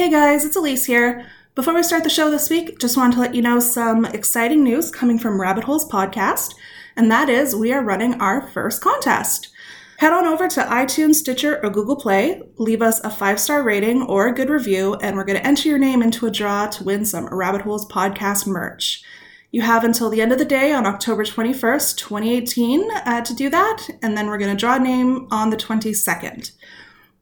[0.00, 1.26] Hey guys, it's Elise here.
[1.54, 4.64] Before we start the show this week, just wanted to let you know some exciting
[4.64, 6.54] news coming from Rabbit Holes Podcast,
[6.96, 9.50] and that is we are running our first contest.
[9.98, 14.00] Head on over to iTunes, Stitcher, or Google Play, leave us a five star rating
[14.04, 16.82] or a good review, and we're going to enter your name into a draw to
[16.82, 19.04] win some Rabbit Holes Podcast merch.
[19.50, 23.50] You have until the end of the day on October 21st, 2018, uh, to do
[23.50, 26.52] that, and then we're going to draw a name on the 22nd.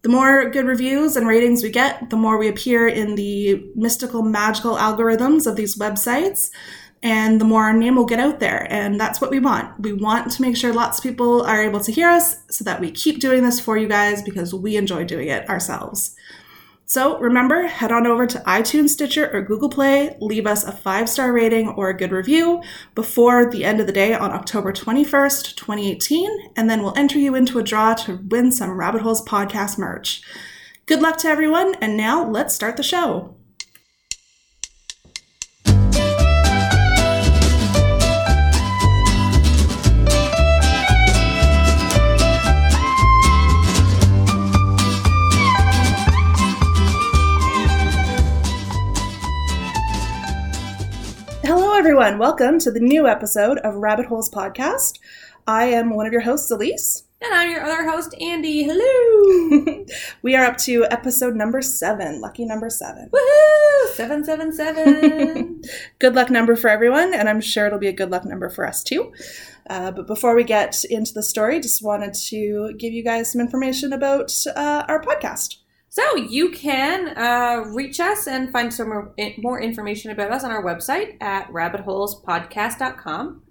[0.02, 4.22] The more good reviews and ratings we get, the more we appear in the mystical,
[4.22, 6.50] magical algorithms of these websites,
[7.02, 8.66] and the more our name will get out there.
[8.70, 9.80] And that's what we want.
[9.80, 12.80] We want to make sure lots of people are able to hear us so that
[12.80, 16.14] we keep doing this for you guys because we enjoy doing it ourselves.
[16.90, 21.06] So remember, head on over to iTunes, Stitcher, or Google Play, leave us a five
[21.06, 22.62] star rating or a good review
[22.94, 27.34] before the end of the day on October 21st, 2018, and then we'll enter you
[27.34, 30.22] into a draw to win some Rabbit Holes podcast merch.
[30.86, 33.38] Good luck to everyone, and now let's start the show.
[51.99, 52.21] Everyone.
[52.21, 55.01] Welcome to the new episode of Rabbit Holes Podcast.
[55.49, 57.03] I am one of your hosts, Elise.
[57.21, 58.63] And I'm your other host, Andy.
[58.63, 59.85] Hello.
[60.23, 63.11] we are up to episode number seven, lucky number seven.
[63.13, 63.95] Woohoo!
[63.95, 65.63] 777.
[65.99, 68.65] good luck number for everyone, and I'm sure it'll be a good luck number for
[68.65, 69.13] us too.
[69.69, 73.41] Uh, but before we get into the story, just wanted to give you guys some
[73.41, 75.57] information about uh, our podcast.
[75.99, 80.63] So you can uh, reach us and find some more, information about us on our
[80.63, 83.43] website at rabbitholespodcast.com.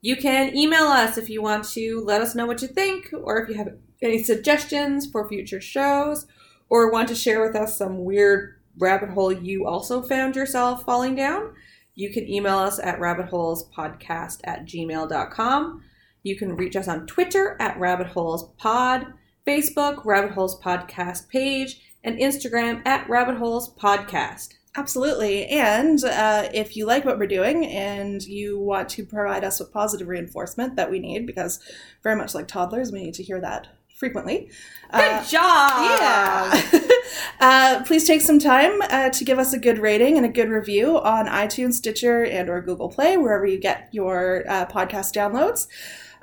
[0.00, 3.42] You can email us if you want to let us know what you think, or
[3.42, 6.28] if you have any suggestions for future shows,
[6.68, 11.16] or want to share with us some weird rabbit hole you also found yourself falling
[11.16, 11.52] down.
[11.96, 15.82] You can email us at rabbitholespodcast at gmail.com.
[16.22, 19.14] You can reach us on Twitter at rabbitholespod,
[19.44, 24.54] Facebook, Rabbit Holes Podcast page, and Instagram at Rabbit Holes Podcast.
[24.76, 25.46] Absolutely.
[25.46, 29.72] And uh, if you like what we're doing and you want to provide us with
[29.72, 31.58] positive reinforcement that we need, because
[32.02, 33.66] very much like toddlers, we need to hear that
[33.98, 34.48] frequently.
[34.92, 36.00] Good uh, job!
[36.00, 36.80] Yeah.
[37.40, 40.48] uh, please take some time uh, to give us a good rating and a good
[40.48, 45.66] review on iTunes, Stitcher, and or Google Play, wherever you get your uh, podcast downloads.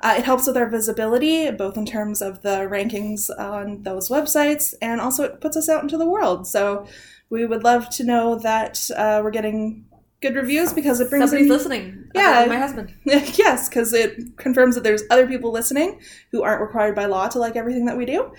[0.00, 4.74] Uh, it helps with our visibility, both in terms of the rankings on those websites,
[4.82, 6.46] and also it puts us out into the world.
[6.46, 6.86] So
[7.30, 9.86] we would love to know that uh, we're getting
[10.22, 12.10] good reviews because it brings Somebody's in listening.
[12.14, 12.46] Yeah.
[12.48, 12.94] My husband.
[13.04, 16.00] yes, because it confirms that there's other people listening
[16.32, 18.32] who aren't required by law to like everything that we do,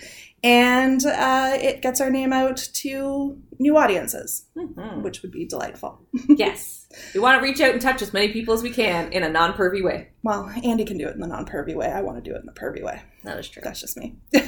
[0.43, 5.01] and uh, it gets our name out to new audiences, Mhm.
[5.01, 6.01] which would be delightful.
[6.29, 6.76] yes.
[7.13, 9.29] We want to reach out and touch as many people as we can in a
[9.29, 10.09] non pervy way.
[10.23, 11.87] Well, Andy can do it in the non-pervy way.
[11.87, 13.01] I want to do it in the pervy way.
[13.23, 13.61] That is true.
[13.63, 14.17] That's just me.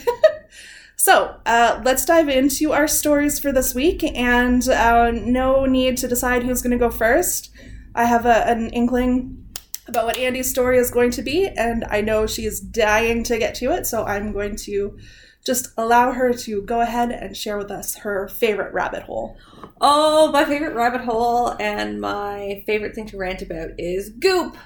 [0.98, 6.08] so uh, let's dive into our stories for this week, and uh, no need to
[6.08, 7.52] decide who's going to go first.
[7.96, 9.48] I have a, an inkling
[9.88, 13.56] about what Andy's story is going to be, and I know she's dying to get
[13.56, 14.98] to it, so I'm going to
[15.46, 19.38] just allow her to go ahead and share with us her favorite rabbit hole.
[19.82, 24.58] Oh, my favorite rabbit hole and my favorite thing to rant about is goop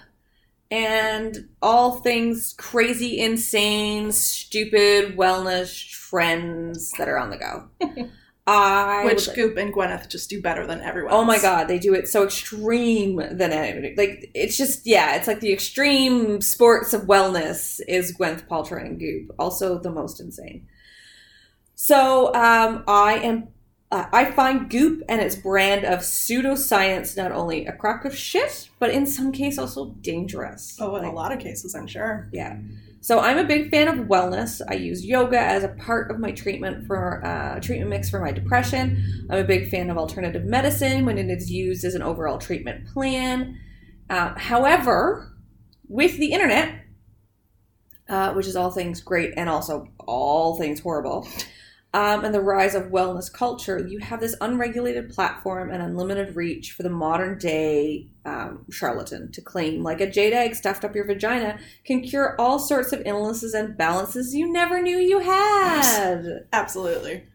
[0.71, 7.69] and all things crazy, insane, stupid wellness trends that are on the go.
[8.45, 11.79] I Which would- Goop and Gwyneth just do better than everyone Oh my god, they
[11.79, 13.95] do it so extreme than anybody.
[13.95, 18.99] Like it's just yeah, it's like the extreme sports of wellness is Gwyneth Paltrow and
[18.99, 19.31] Goop.
[19.39, 20.67] Also the most insane.
[21.75, 23.47] So um, I am.
[23.91, 28.67] Uh, I find Goop and its brand of pseudoscience not only a crock of shit,
[28.79, 30.75] but in some case also dangerous.
[30.81, 32.27] Oh, in Like, a lot of cases, I'm sure.
[32.33, 32.57] yeah.
[33.03, 34.61] So I'm a big fan of wellness.
[34.69, 38.31] I use yoga as a part of my treatment for uh, treatment mix for my
[38.31, 39.27] depression.
[39.29, 42.87] I'm a big fan of alternative medicine when it is used as an overall treatment
[42.87, 43.59] plan.
[44.09, 45.35] Uh, however,
[45.89, 46.79] with the internet,
[48.07, 51.27] uh, which is all things great and also all things horrible,
[51.93, 56.71] um, and the rise of wellness culture, you have this unregulated platform and unlimited reach
[56.71, 61.05] for the modern day um, charlatan to claim, like a jade egg stuffed up your
[61.05, 66.47] vagina, can cure all sorts of illnesses and balances you never knew you had.
[66.51, 67.25] Absolutely.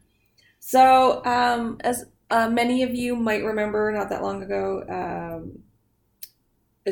[0.58, 5.62] So, um, as uh, many of you might remember, not that long ago, um,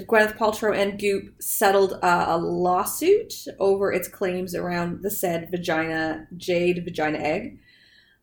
[0.01, 6.85] Gwyneth Paltrow and Goop settled a lawsuit over its claims around the said vagina jade
[6.85, 7.59] vagina egg.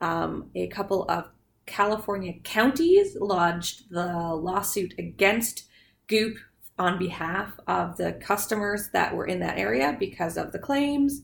[0.01, 1.29] Um, a couple of
[1.65, 5.65] California counties lodged the lawsuit against
[6.07, 6.37] Goop
[6.77, 11.21] on behalf of the customers that were in that area because of the claims.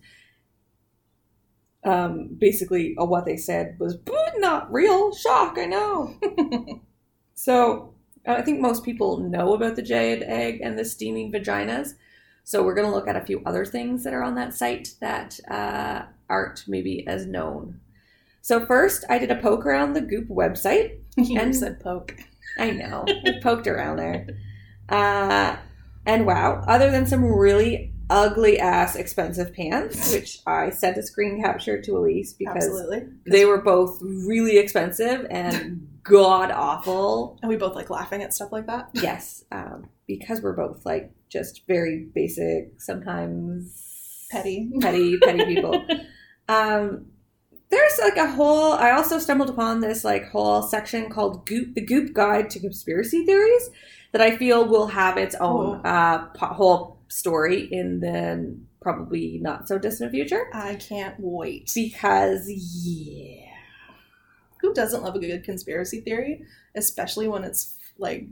[1.84, 3.98] Um, basically, uh, what they said was
[4.40, 5.14] not real.
[5.14, 6.16] Shock, I know.
[7.36, 7.94] so,
[8.28, 11.94] I think most people know about the jade egg and the steaming vaginas.
[12.44, 14.96] So, we're going to look at a few other things that are on that site
[15.02, 17.80] that uh, aren't maybe as known.
[18.42, 20.98] So, first, I did a poke around the Goop website.
[21.18, 22.16] You And- said poke.
[22.58, 23.06] I know.
[23.08, 24.28] I poked around there.
[24.90, 25.56] Uh,
[26.06, 31.42] and wow, other than some really ugly ass expensive pants, which I sent a screen
[31.42, 33.04] capture to Elise because Absolutely.
[33.28, 37.38] they were both really expensive and god awful.
[37.42, 38.90] And we both like laughing at stuff like that.
[38.94, 44.72] Yes, um, because we're both like just very basic, sometimes Petty.
[44.82, 45.86] petty, petty people.
[46.50, 47.06] Um,
[47.70, 48.74] there's like a whole.
[48.74, 53.24] I also stumbled upon this like whole section called "Goop: The Goop Guide to Conspiracy
[53.24, 53.70] Theories"
[54.14, 55.88] that I feel will have its own Oh.
[55.88, 60.48] uh, po- whole story in the probably not so distant future.
[60.52, 61.72] I can't wait.
[61.76, 63.49] Because yeah,
[64.62, 66.44] Who doesn't love a good conspiracy theory,
[66.76, 68.28] especially when it's like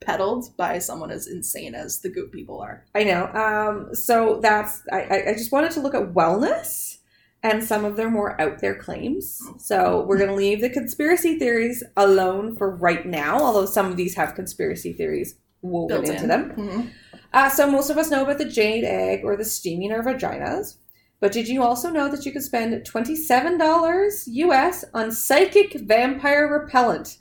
[0.00, 2.84] peddled by someone as insane as the goop people are?
[2.94, 3.26] I know.
[3.26, 6.98] Um, so that's I, I- just wanted to look at wellness
[7.42, 9.40] and some of their more out there claims.
[9.58, 14.14] So we're gonna leave the conspiracy theories alone for right now, although some of these
[14.16, 16.28] have conspiracy theories woven Built into in.
[16.28, 16.52] them.
[16.56, 16.90] Mhm.
[17.32, 20.76] Uh, so most of us know about the jade egg or the steaming our vaginas.
[21.20, 27.18] But did you also know that you could spend $27 US on psychic vampire repellent,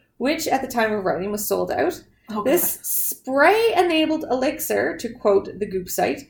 [0.16, 2.02] which at the time of writing was sold out?
[2.30, 6.22] Oh, This spray enabled elixir, to quote the Goop site,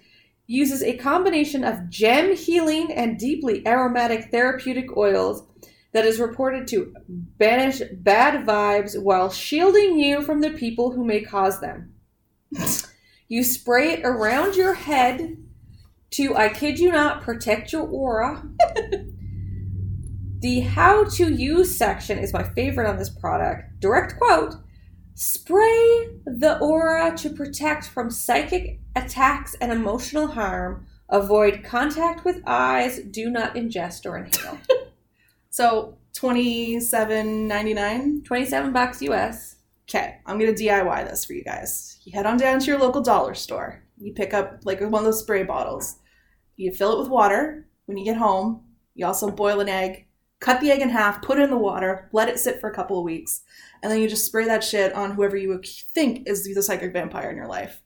[0.48, 5.44] uses a combination of gem healing and deeply aromatic therapeutic oils
[5.92, 11.20] that is reported to banish bad vibes while shielding you from the people who may
[11.20, 11.94] cause them.
[13.28, 15.36] you spray it around your head
[16.14, 18.42] to, I kid you not, protect your aura.
[20.40, 23.80] the how to use section is my favorite on this product.
[23.80, 24.54] Direct quote
[25.16, 30.86] Spray the aura to protect from psychic attacks and emotional harm.
[31.08, 32.98] Avoid contact with eyes.
[32.98, 34.58] Do not ingest or inhale.
[35.50, 38.22] So twenty seven ninety nine.
[38.24, 39.54] 27 bucks US.
[39.88, 42.00] Okay, I'm gonna DIY this for you guys.
[42.02, 43.84] You head on down to your local dollar store.
[43.96, 46.00] You pick up like one of those spray bottles.
[46.56, 47.66] You fill it with water.
[47.86, 48.62] When you get home,
[48.94, 50.06] you also boil an egg.
[50.40, 52.74] Cut the egg in half, put it in the water, let it sit for a
[52.74, 53.42] couple of weeks,
[53.82, 55.58] and then you just spray that shit on whoever you
[55.94, 57.82] think is the psychic vampire in your life,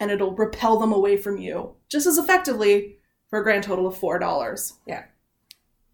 [0.00, 2.96] and it'll repel them away from you just as effectively
[3.30, 4.72] for a grand total of four dollars.
[4.84, 5.04] Yeah.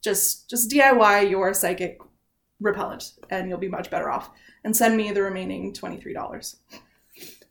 [0.02, 1.98] Just just DIY your psychic
[2.58, 4.30] repellent, and you'll be much better off
[4.64, 6.56] and send me the remaining $23.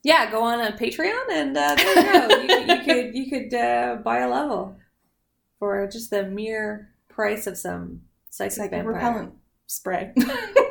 [0.03, 2.55] Yeah, go on a Patreon and uh, there you go.
[2.55, 4.77] you, you could you could uh, buy a level
[5.59, 8.93] for just the mere price of some psychic Psychic vampire.
[8.93, 9.33] repellent
[9.65, 10.13] spray.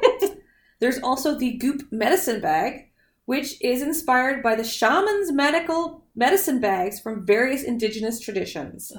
[0.81, 2.91] There's also the Goop medicine bag,
[3.25, 8.93] which is inspired by the shaman's medical medicine bags from various indigenous traditions.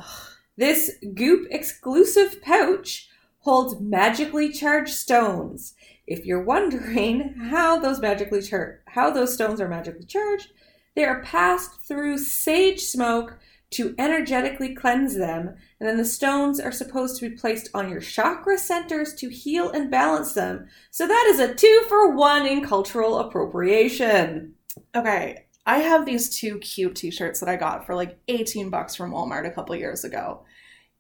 [0.57, 3.09] This Goop exclusive pouch
[3.39, 5.73] holds magically charged stones.
[6.07, 10.51] If you're wondering how those magically char- how those stones are magically charged,
[10.95, 13.37] they are passed through sage smoke
[13.69, 17.99] to energetically cleanse them, and then the stones are supposed to be placed on your
[17.99, 20.67] chakra centers to heal and balance them.
[20.89, 24.53] So that is a two for one in cultural appropriation.
[24.95, 29.11] okay, I have these two cute t-shirts that I got for like 18 bucks from
[29.11, 30.45] Walmart a couple years ago.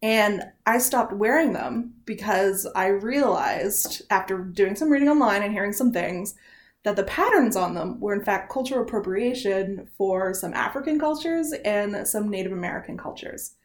[0.01, 5.73] And I stopped wearing them because I realized after doing some reading online and hearing
[5.73, 6.35] some things
[6.83, 12.07] that the patterns on them were in fact cultural appropriation for some African cultures and
[12.07, 13.55] some Native American cultures.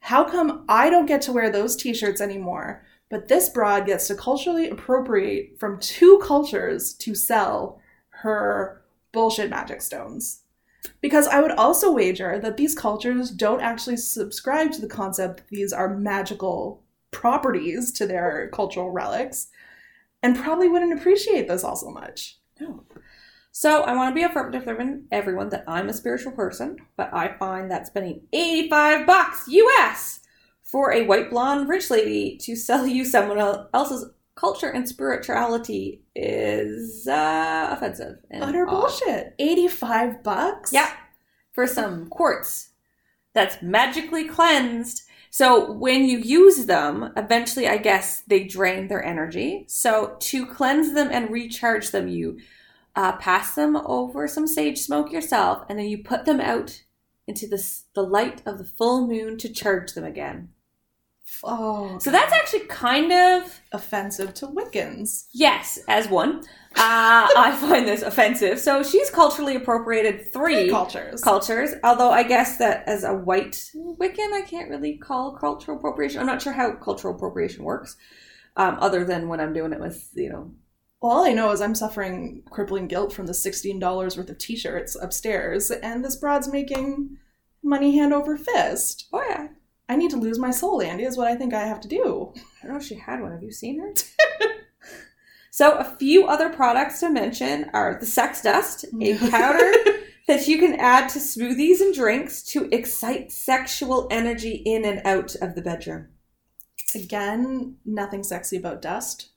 [0.00, 4.14] How come I don't get to wear those t-shirts anymore, but this broad gets to
[4.14, 10.41] culturally appropriate from two cultures to sell her bullshit magic stones?
[11.00, 15.48] Because I would also wager that these cultures don't actually subscribe to the concept that
[15.48, 19.48] these are magical properties to their cultural relics
[20.22, 22.38] and probably wouldn't appreciate this all so much.
[22.60, 22.84] No.
[23.52, 27.36] So I want to be with everyone, everyone that I'm a spiritual person, but I
[27.36, 30.20] find that spending 85 bucks US
[30.62, 33.38] for a white blonde rich lady to sell you someone
[33.74, 38.18] else's culture and spirituality is uh, offensive.
[38.30, 38.70] And Utter odd.
[38.70, 39.34] bullshit.
[39.38, 40.72] 85 bucks?
[40.72, 40.92] Yeah.
[41.52, 42.70] For some quartz
[43.34, 49.64] that's magically cleansed So when you use them, eventually, I guess they drain their energy.
[49.66, 52.38] So to cleanse them and recharge them, you
[52.94, 56.82] uh, pass them over some sage smoke yourself, and then you put them out
[57.26, 57.62] into the
[57.94, 60.50] the light of the full moon to charge them again.
[61.44, 65.26] Oh, So that's actually kind of offensive to Wiccans.
[65.32, 66.42] yes, as one.
[66.74, 68.58] Uh, I find this offensive.
[68.58, 71.20] So she's culturally appropriated three cultures.
[71.22, 71.74] cultures.
[71.84, 76.20] Although I guess that as a white Wiccan, I can't really call cultural appropriation.
[76.20, 77.96] I'm not sure how cultural appropriation works,
[78.56, 80.52] um, other than when I'm doing it with you know.
[81.02, 83.80] Well, all I know is I'm suffering crippling guilt from the $16
[84.16, 87.18] worth of t shirts upstairs, and this broad's making
[87.62, 89.08] money hand over fist.
[89.12, 89.48] Oh yeah,
[89.92, 92.32] I need to lose my soul, Andy, is what I think I have to do.
[92.34, 93.30] I don't know if she had one.
[93.30, 93.92] Have you seen her?
[95.50, 99.70] so a few other products to mention are the sex dust, a powder
[100.28, 105.34] that you can add to smoothies and drinks to excite sexual energy in and out
[105.42, 106.08] of the bedroom.
[106.94, 109.28] Again, nothing sexy about dust.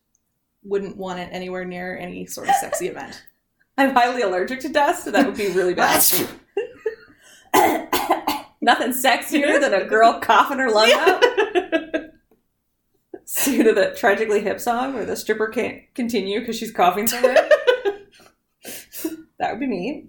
[0.64, 3.26] Wouldn't want it anywhere near any sort of sexy event.
[3.78, 6.02] I'm highly allergic to dust, so that would be really bad.
[8.66, 11.24] Nothing sexier than a girl coughing her lung out.
[13.26, 17.22] See to the tragically hip song where the stripper can't continue because she's coughing so
[17.22, 17.38] hard.
[19.38, 20.06] that would be me.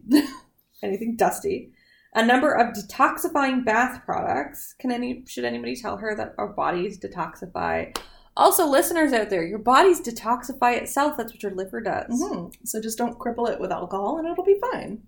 [0.82, 1.72] Anything dusty.
[2.14, 4.74] A number of detoxifying bath products.
[4.78, 7.94] Can any should anybody tell her that our bodies detoxify?
[8.38, 11.18] Also, listeners out there, your bodies detoxify itself.
[11.18, 12.22] That's what your liver does.
[12.22, 12.54] Mhm.
[12.64, 15.02] So just don't cripple it with alcohol and it'll be fine.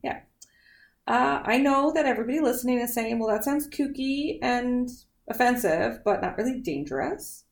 [1.09, 4.91] Uh, I know that everybody listening is saying, well, that sounds kooky and
[5.27, 7.45] offensive, but not really dangerous.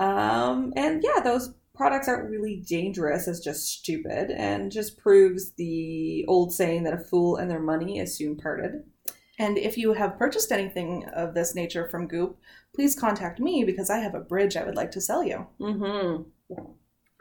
[0.00, 6.24] Um, and yeah, those products aren't really dangerous, it's just stupid and just proves the
[6.28, 8.84] old saying that a fool and their money is soon parted.
[9.38, 12.38] And if you have purchased anything of this nature from Goop,
[12.74, 15.46] please contact me because I have a bridge I would like to sell you.
[15.60, 16.22] Mm-hmm.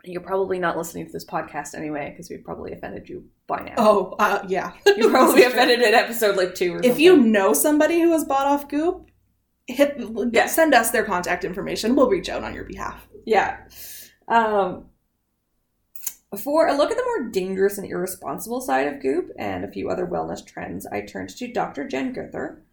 [0.05, 3.73] You're probably not listening to this podcast anyway, because we've probably offended you by now.
[3.77, 4.73] Oh, uh, yeah.
[4.97, 6.91] you probably offended at episode like two or something.
[6.91, 9.09] If you know somebody who has bought off Goop,
[9.67, 9.97] hit
[10.31, 10.47] Yeah.
[10.47, 11.95] send us their contact information.
[11.95, 13.07] We'll reach out on your behalf.
[13.25, 13.57] Yeah.
[14.27, 14.85] Um,
[16.43, 19.89] for a look at the more dangerous and irresponsible side of Goop and a few
[19.89, 21.87] other wellness trends, I turned to Dr.
[21.87, 22.63] Jen Gunter,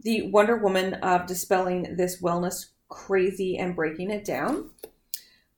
[0.00, 4.70] the Wonder Woman of dispelling this wellness crazy and breaking it down.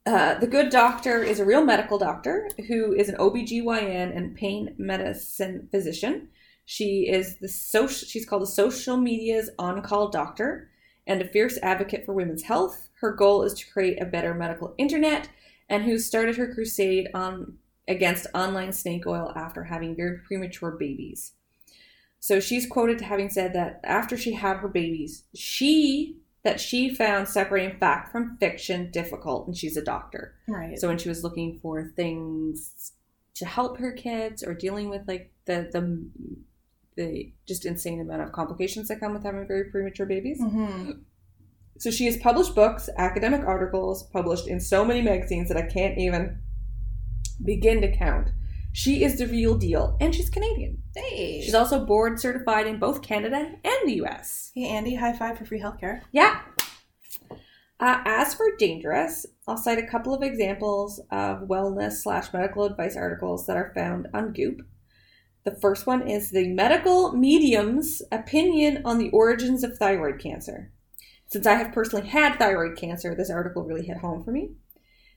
[0.09, 4.75] Uh, the good doctor is a real medical doctor who is an OBGYN and pain
[4.79, 6.29] medicine physician.
[6.65, 10.71] She is the social she's called the social media's on-call doctor
[11.07, 12.89] and a fierce advocate for women's health.
[13.03, 15.29] Her goal is to create a better medical internet
[15.69, 21.33] and who started her crusade on against online snake oil after having very premature babies.
[22.19, 26.95] So she's quoted to having said that after she had her babies, she that she
[26.95, 30.35] found separating fact from fiction difficult and she's a doctor.
[30.47, 30.79] Right.
[30.79, 32.93] So when she was looking for things
[33.35, 36.09] to help her kids or dealing with like the the
[36.97, 40.39] the just insane amount of complications that come with having very premature babies.
[40.41, 40.91] hmm
[41.79, 45.97] So she has published books, academic articles, published in so many magazines that I can't
[45.99, 46.39] even
[47.45, 48.31] begin to count.
[48.73, 50.83] She is the real deal, and she's Canadian.
[50.95, 51.43] Hey.
[51.43, 54.53] She's also board certified in both Canada and the US.
[54.55, 56.03] hey, Andy, high five for free healthcare.
[56.13, 56.41] Yeah.
[57.81, 62.97] Uh, as for dangerous, I'll cite a couple of examples of wellness slash medical advice
[62.97, 64.63] articles that are found on Goop.
[65.45, 70.73] The first one is the medical medium's opinion on the origins of thyroid cancer.
[71.29, 74.51] Since I have personally had thyroid cancer, this article really hit home for me.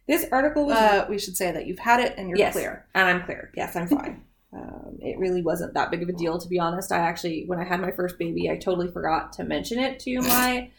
[0.08, 2.54] This article was Uh, we should say that you've had it and you're Yes.
[2.54, 2.86] clear.
[2.96, 3.52] and I'm clear.
[3.56, 4.24] Yes, I'm fine.
[4.54, 6.92] um, it really wasn't that big of a deal, to be honest.
[6.92, 10.20] I actually, when I had my first baby, I totally forgot to mention it to
[10.22, 10.70] my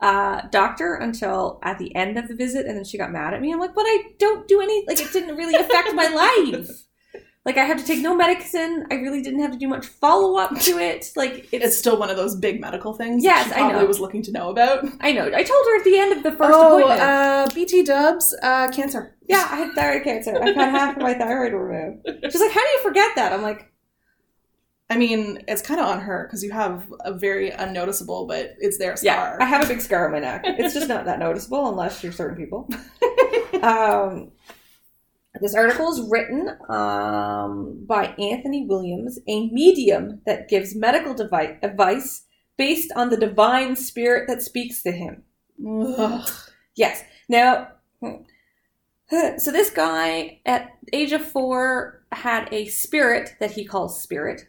[0.00, 3.40] uh, doctor until at the end of the visit, and then she got mad at
[3.42, 3.52] me.
[3.52, 6.06] I'm like, but I don't do any, like, it didn't really affect my
[6.54, 6.70] life.
[7.48, 8.86] Like, I had to take no medicine.
[8.90, 11.10] I really didn't have to do much follow up to it.
[11.16, 13.86] Like, it's, It's still one of those big medical things Yes, that I know.
[13.86, 14.84] was looking to know about.
[15.00, 15.24] I know.
[15.34, 17.00] I told her at the end of the first oh, appointment.
[17.00, 19.16] uh, BT dubs, uh, cancer.
[19.28, 20.36] yeah, I had thyroid cancer.
[20.36, 22.06] I've had half of my thyroid removed.
[22.30, 23.32] She's like, how do you forget that?
[23.32, 23.72] I'm like,
[24.90, 28.78] I mean, it's kind of on her because you have a very unnoticeable, but it's
[28.78, 29.42] their Yeah, scar.
[29.42, 30.42] I have a big scar on my neck.
[30.44, 32.68] It's just not that noticeable unless you're certain people.
[33.62, 34.32] um,
[35.40, 41.14] this article is written um, by Anthony Williams, a medium that gives medical
[41.62, 42.24] advice
[42.56, 45.22] based on the divine spirit that speaks to him.
[45.66, 46.28] Ugh.
[46.74, 47.02] Yes.
[47.28, 47.68] Now,
[49.10, 54.42] so this guy at age of four had a spirit that he calls spirit.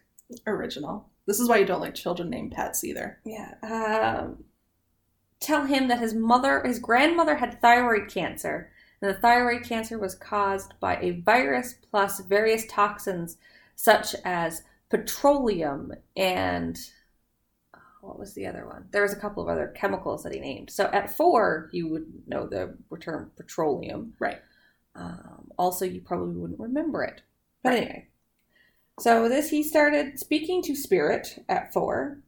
[0.46, 1.10] Original.
[1.25, 3.19] This is why you don't like children named pets either.
[3.25, 3.53] Yeah.
[3.63, 4.43] Um,
[5.39, 8.72] tell him that his mother, his grandmother had thyroid cancer.
[9.01, 13.38] And the thyroid cancer was caused by a virus plus various toxins
[13.75, 16.77] such as petroleum and
[18.01, 18.88] what was the other one?
[18.91, 20.72] There was a couple of other chemicals that he named.
[20.72, 24.13] So at four, you would know the term petroleum.
[24.20, 24.39] Right.
[24.96, 27.22] Um, also, you probably wouldn't remember it.
[27.62, 28.08] But anyway,
[29.00, 32.20] so this he started speaking to spirit at four,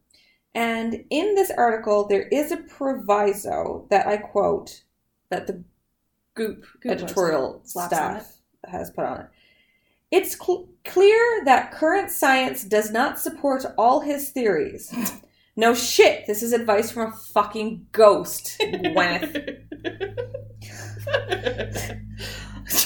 [0.54, 4.84] and in this article there is a proviso that I quote
[5.30, 5.64] that the
[6.34, 9.26] Goop, Goop editorial staff has put on it.
[10.10, 14.94] It's cl- clear that current science does not support all his theories.
[15.54, 19.58] No shit, this is advice from a fucking ghost, Gwyneth.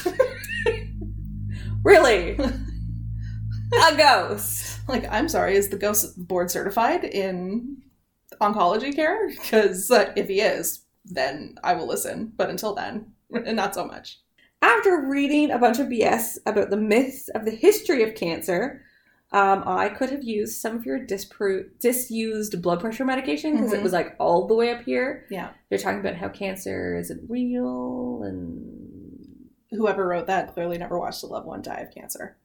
[1.84, 2.36] really?
[3.88, 4.80] A ghost.
[4.88, 7.82] like, I'm sorry, is the ghost board certified in
[8.40, 9.28] oncology care?
[9.28, 12.32] Because uh, if he is, then I will listen.
[12.36, 14.20] But until then, not so much.
[14.62, 18.82] After reading a bunch of BS about the myths of the history of cancer,
[19.32, 23.80] um, I could have used some of your dispro- disused blood pressure medication because it
[23.80, 23.82] Mhm.
[23.82, 25.26] was like all the way up here.
[25.30, 25.50] Yeah.
[25.68, 31.26] They're talking about how cancer isn't real and Whoever wrote that clearly never watched a
[31.26, 32.36] loved one die of cancer.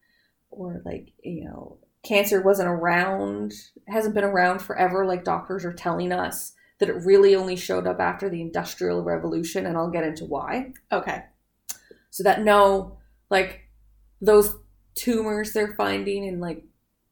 [0.49, 3.53] or like you know cancer wasn't around
[3.87, 8.01] hasn't been around forever like doctors are telling us that it really only showed up
[8.01, 11.23] after the industrial revolution and i'll get into why Okay.
[12.09, 12.97] so that no
[13.29, 13.61] like
[14.19, 14.55] those
[14.95, 16.65] tumors they're finding in like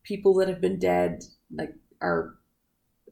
[0.03, 2.35] people that have been dead like our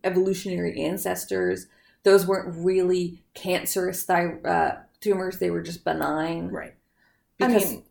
[0.04, 1.68] evolutionary ancestors
[2.04, 6.76] those weren't really cancerous thy- uh, tumors they were just benign Right.
[7.38, 7.84] because I mean,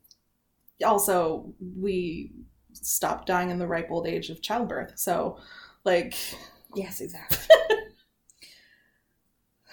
[0.84, 2.32] also, we
[2.74, 4.92] stopped dying in the ripe old age of childbirth.
[4.98, 5.38] So,
[5.84, 6.14] like,
[6.74, 7.38] Yes, exactly.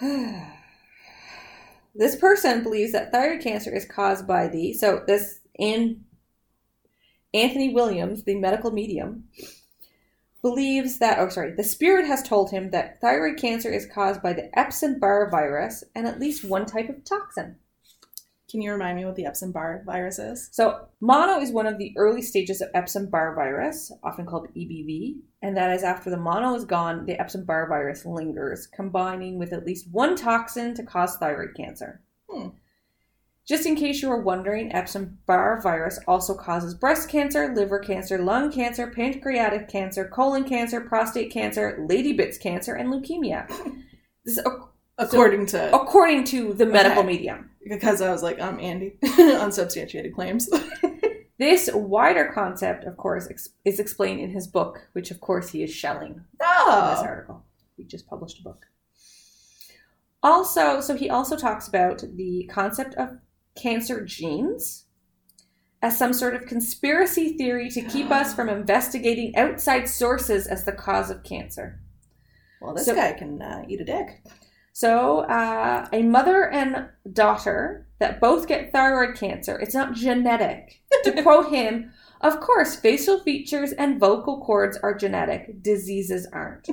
[1.94, 6.04] this person believes that thyroid cancer is caused by the so this in
[7.32, 9.24] Anthony Williams, the medical medium,
[10.42, 14.32] believes that oh sorry, the spirit has told him that thyroid cancer is caused by
[14.32, 17.56] the Epstein-Barr virus and at least one type of toxin.
[18.54, 20.48] Can you remind me what the Epstein Barr virus is?
[20.52, 25.16] So, mono is one of the early stages of Epstein Barr virus, often called EBV,
[25.42, 29.52] and that is after the mono is gone, the Epstein Barr virus lingers, combining with
[29.52, 32.04] at least one toxin to cause thyroid cancer.
[32.30, 32.50] Hmm.
[33.44, 38.18] Just in case you were wondering, Epstein Barr virus also causes breast cancer, liver cancer,
[38.18, 43.50] lung cancer, pancreatic cancer, colon cancer, prostate cancer, Lady Bits cancer, and leukemia.
[44.24, 44.38] This
[44.98, 47.08] According to according to the medical Okay.
[47.12, 47.50] medium.
[47.68, 50.48] because I was like, I'm Andy, unsubstantiated claims.
[51.36, 55.64] This wider concept, of course, ex- is explained in his book, which, of course, he
[55.64, 57.44] is shelling in this oh, article.
[57.76, 58.66] He just published a book.
[60.22, 63.18] Also, so he also talks about the concept of
[63.56, 64.84] cancer genes
[65.82, 70.72] as some sort of conspiracy theory to keep us from investigating outside sources as the
[70.72, 71.80] cause of cancer.
[72.62, 74.22] well, this So- guy can uh, eat a dick.
[74.74, 80.82] So, uh, a mother and daughter that both get thyroid cancer, it's not genetic.
[81.04, 86.66] to quote him, of course, facial features and vocal cords are genetic, diseases aren't.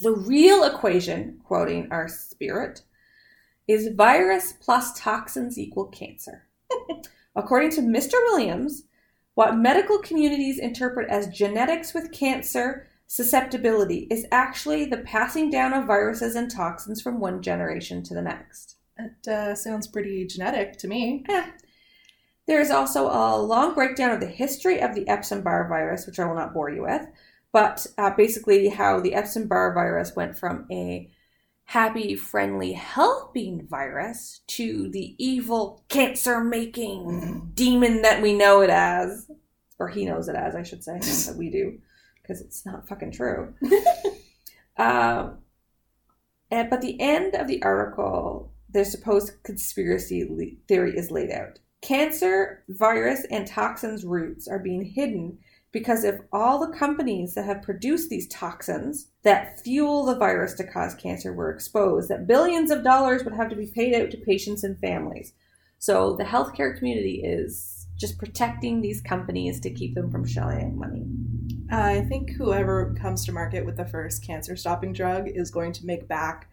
[0.00, 2.82] The real equation, quoting our spirit,
[3.66, 6.46] is virus plus toxins equal cancer.
[7.34, 8.14] According to Mr.
[8.28, 8.84] Williams,
[9.34, 15.86] what medical communities interpret as genetics with cancer susceptibility is actually the passing down of
[15.86, 18.76] viruses and toxins from one generation to the next.
[18.96, 21.24] That uh, sounds pretty genetic to me.
[22.46, 26.18] There is also a long breakdown of the history of the Epstein Barr virus, which
[26.18, 27.06] I will not bore you with,
[27.52, 31.10] but uh, basically how the Epstein Barr virus went from a
[31.64, 39.30] happy, friendly, helping virus to the evil, cancer making demon that we know it as.
[39.78, 41.78] Or he knows it as, I should say, that we do,
[42.28, 43.54] because it's not fucking true.
[44.76, 45.38] um,
[46.50, 51.58] and, but the end of the article, their supposed conspiracy le- theory is laid out.
[51.80, 55.38] Cancer, virus, and toxins roots are being hidden
[55.70, 60.64] because if all the companies that have produced these toxins that fuel the virus to
[60.64, 64.16] cause cancer were exposed, that billions of dollars would have to be paid out to
[64.16, 65.34] patients and families.
[65.78, 71.04] So the healthcare community is just protecting these companies to keep them from shelling money.
[71.70, 75.86] I think whoever comes to market with the first cancer stopping drug is going to
[75.86, 76.48] make back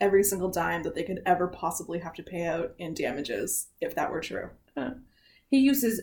[0.00, 3.94] every single dime that they could ever possibly have to pay out in damages if
[3.94, 4.50] that were true.
[5.48, 6.02] He uses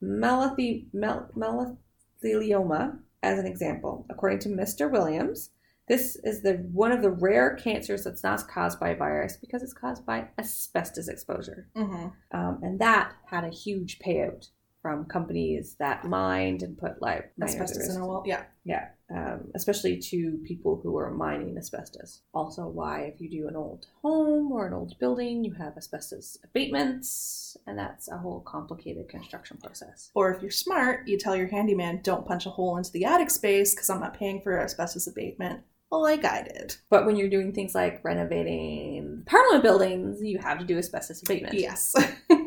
[0.00, 4.06] mel- mesothelioma as an example.
[4.10, 4.90] According to Mr.
[4.90, 5.50] Williams,
[5.88, 9.62] This is the one of the rare cancers that's not caused by a virus because
[9.62, 11.68] it's caused by asbestos exposure.
[11.76, 12.08] Mm-hmm.
[12.36, 14.48] Um, and that had a huge payout
[14.82, 18.24] from companies that mined and put like Asbestos in a wall.
[18.26, 18.42] Yeah.
[18.64, 22.20] Yeah, um, especially to people who are mining asbestos.
[22.32, 26.38] Also, why if you do an old home or an old building, you have asbestos
[26.44, 30.10] abatements, and that's a whole complicated construction process.
[30.14, 33.30] Or if you're smart, you tell your handyman, don't punch a hole into the attic
[33.30, 36.76] space because I'm not paying for asbestos abatement like I did.
[36.88, 41.54] But when you're doing things like renovating parliament buildings, you have to do asbestos abatement.
[41.54, 41.94] Yes.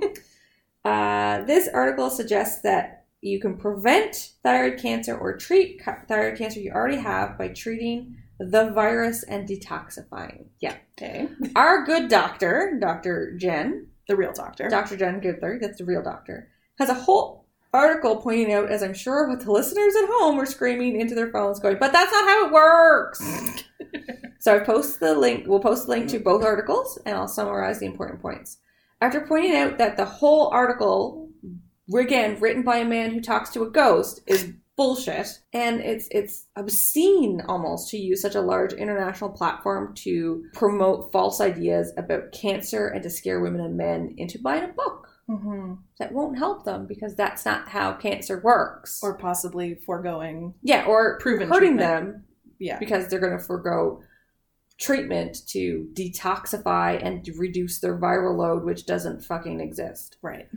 [0.85, 6.71] Uh, this article suggests that you can prevent thyroid cancer or treat thyroid cancer you
[6.71, 10.45] already have by treating the virus and detoxifying.
[10.61, 10.75] Yeah.
[10.97, 11.27] okay.
[11.55, 13.35] Our good doctor, Dr.
[13.37, 14.69] Jen, The real doctor.
[14.69, 14.97] Dr.
[14.97, 19.27] Jen Goodler, that's the real doctor, has a whole article pointing out, as I'm sure
[19.27, 22.45] what the listeners at home are screaming into their phones, going, but that's not how
[22.45, 23.23] it works.
[24.39, 27.79] so I post the link, we'll post the link to both articles, and I'll summarize
[27.79, 28.57] the important points.
[29.01, 31.29] After pointing out that the whole article,
[31.93, 36.47] again, written by a man who talks to a ghost, is bullshit, and it's it's
[36.55, 42.87] obscene almost to use such a large international platform to promote false ideas about cancer
[42.87, 46.85] and to scare women and men into buying a book hmm that won't help them
[46.85, 48.99] because that's not how cancer works.
[49.01, 50.53] Or possibly foregoing.
[50.61, 51.79] yeah, or proven hurting treatment.
[52.13, 52.23] them
[52.59, 52.77] Yeah.
[52.79, 54.03] because they're going to forego
[54.77, 60.17] treatment to detoxify and reduce their viral load, which doesn't fucking exist.
[60.21, 60.49] Right.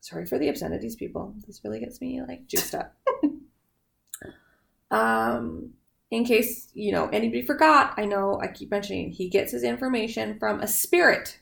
[0.00, 1.34] Sorry for the obscenities, people.
[1.46, 2.96] This really gets me like juiced up.
[4.90, 5.70] um,
[6.10, 10.38] in case you know anybody forgot, I know I keep mentioning he gets his information
[10.38, 11.40] from a spirit.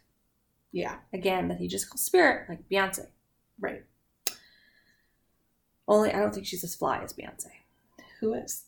[0.73, 0.97] Yeah.
[1.13, 3.07] Again, that he just calls spirit, like Beyonce.
[3.61, 3.85] Right.
[5.87, 7.51] Only I don't think she's as fly as Beyonce.
[8.21, 8.65] Who is?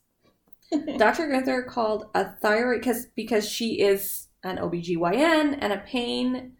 [0.99, 1.29] Dr.
[1.29, 6.53] Gunter called a thyroid because because she is an OBGYN and a pain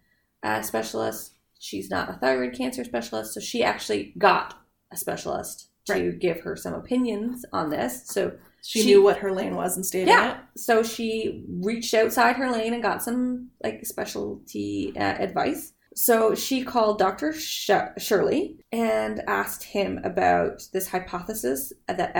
[0.43, 1.33] uh, specialist.
[1.59, 4.55] She's not a thyroid cancer specialist, so she actually got
[4.91, 6.19] a specialist to Right.
[6.19, 8.05] give her some opinions on this.
[8.07, 10.59] So She, She- knew what her lane was and stayed in yeah, it.
[10.59, 15.73] so she reached outside her lane and got some like specialty uh, advice.
[15.95, 17.33] So she called Dr.
[17.33, 22.11] Sh- Shirley and asked him about this hypothesis that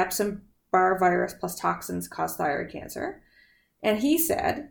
[0.99, 3.21] Virus plus toxins cause thyroid cancer.
[3.83, 4.69] And he said,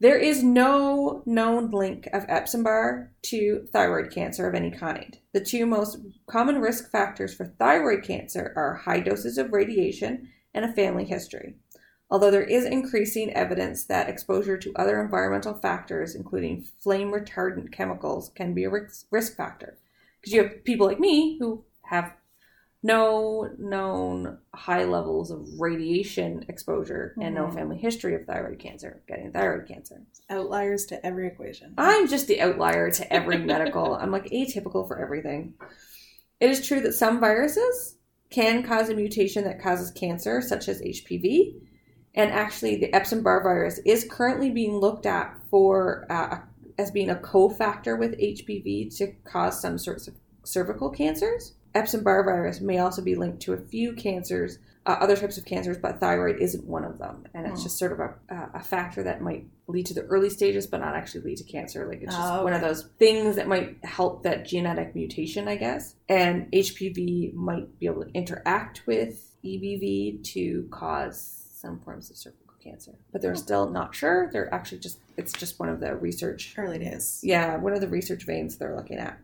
[0.00, 5.18] there is no known link of Epstein-Barr to thyroid cancer of any kind.
[5.32, 10.64] The two most common risk factors for thyroid cancer are high doses of radiation and
[10.64, 11.54] a family history.
[12.10, 18.30] Although there is increasing evidence that exposure to other environmental factors, including flame retardant chemicals,
[18.34, 18.70] can be a
[19.10, 19.78] risk factor.
[20.20, 22.14] Because you have people like me who have
[22.84, 27.54] no known high levels of radiation exposure and no Mhm.
[27.54, 30.02] family history of thyroid cancer, getting thyroid cancer.
[30.28, 31.72] Outliers to every equation.
[31.78, 33.94] I'm just the outlier to every medical.
[33.94, 35.54] I'm like atypical for everything.
[36.40, 37.96] It is true that some viruses
[38.28, 41.62] can cause a mutation that causes cancer, such as HPV.
[42.14, 46.40] And actually, the Epstein Barr virus is currently being looked at for uh,
[46.76, 51.54] as being a cofactor with HPV to cause some sorts of cervical cancers.
[51.74, 55.44] Epstein Barr virus may also be linked to a few cancers, uh, other types of
[55.44, 57.24] cancers, but thyroid isn't one of them.
[57.34, 57.64] And it's Hmm.
[57.64, 58.14] just sort of a,
[58.54, 61.86] a factor that might lead to the early stages, but not actually lead to cancer.
[61.86, 65.56] Like it's just Oh, one of those things that might help that genetic mutation, I
[65.56, 65.94] guess.
[66.08, 72.54] And HPV might be able to interact with EBV to cause some forms of cervical
[72.62, 73.36] cancer, but they're Hmm.
[73.38, 74.30] still not sure.
[74.32, 77.20] They're actually just it's just one of the research Early days.
[77.22, 79.18] yeah, one of the research veins they're looking at.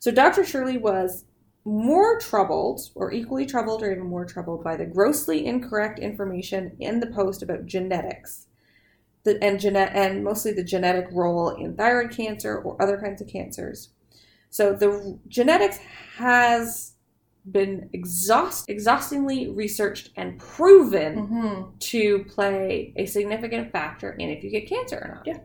[0.00, 0.44] So Dr.
[0.44, 1.24] Shirley was
[1.64, 7.00] more troubled, or equally troubled, or even more troubled by the grossly incorrect information in
[7.00, 8.46] the post about genetics,
[9.24, 13.28] the, and genet- and mostly the genetic role in thyroid cancer or other kinds of
[13.28, 13.90] cancers.
[14.50, 15.78] So the genetics
[16.16, 16.94] has
[17.50, 24.50] been exhaust exhaustingly researched and proven hmm to play a significant factor in if you
[24.50, 25.26] get cancer or not.
[25.26, 25.38] Yeah.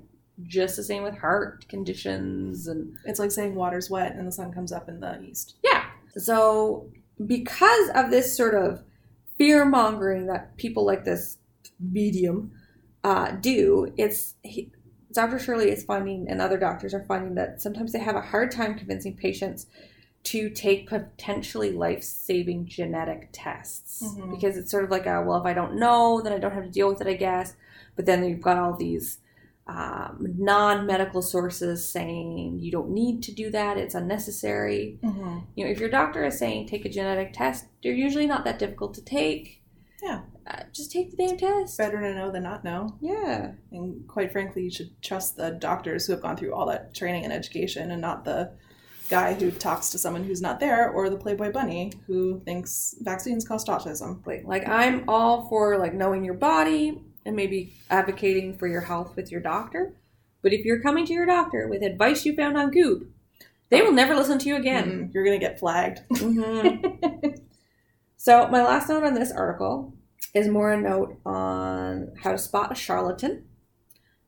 [0.44, 4.52] Just the same with heart conditions and It's like saying water's wet and the sun
[4.54, 5.56] comes up in the east.
[5.64, 5.77] yeah.
[6.18, 6.88] So
[7.26, 8.84] because of this sort of
[9.38, 11.38] fear mongering that people like this
[11.80, 12.52] medium
[13.04, 14.72] uh, do, it's he,
[15.14, 15.40] Dr.
[15.40, 18.76] Shirley is finding, and other doctors are finding that sometimes they have a hard time
[18.78, 19.68] convincing patients
[20.24, 24.32] to take potentially life-saving genetic tests Mhm.
[24.32, 26.66] because it's sort of like a well, if I don't know, then I don't have
[26.66, 27.56] to deal with it, I guess.
[27.96, 29.20] But then you've got all these
[29.68, 35.40] um, non-medical sources saying you don't need to do that; it's unnecessary Mm-hmm.
[35.56, 38.60] you know, if your doctor is saying take a genetic test, they're usually not that
[38.60, 39.62] difficult to take.
[40.02, 40.22] Yeah.
[40.46, 41.78] uh, just take the damn test.
[41.78, 42.96] Better to know than not know.
[43.02, 43.54] Yeah.
[43.72, 47.24] And quite frankly, you should trust the doctors who have gone through all that training
[47.24, 48.52] and education and not the
[49.10, 53.48] guy who talks to someone who's not there or the Playboy bunny who thinks vaccines
[53.48, 54.26] cause autism.
[54.28, 59.16] Like, like I'm all for like knowing your body and maybe advocating for your health
[59.16, 59.94] with your doctor.
[60.42, 63.12] But if you're coming to your doctor with advice you found on Goop,
[63.70, 65.10] they will never listen to you again.
[65.10, 66.02] Mm, you're going to get flagged.
[66.10, 67.40] Mhm.
[68.18, 69.94] so, my last note on this article
[70.34, 73.44] is more a note on how to spot a charlatan.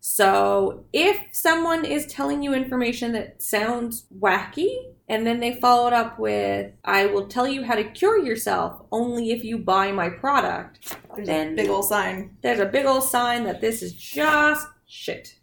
[0.02, 5.94] So, if someone is telling you information that sounds wacky, and then they follow it
[5.94, 10.10] up with, I will tell you how to cure yourself only if you buy my
[10.10, 12.38] product, There's Then- a big old sign.
[12.41, 15.36] there's a big old sign that this is just shit.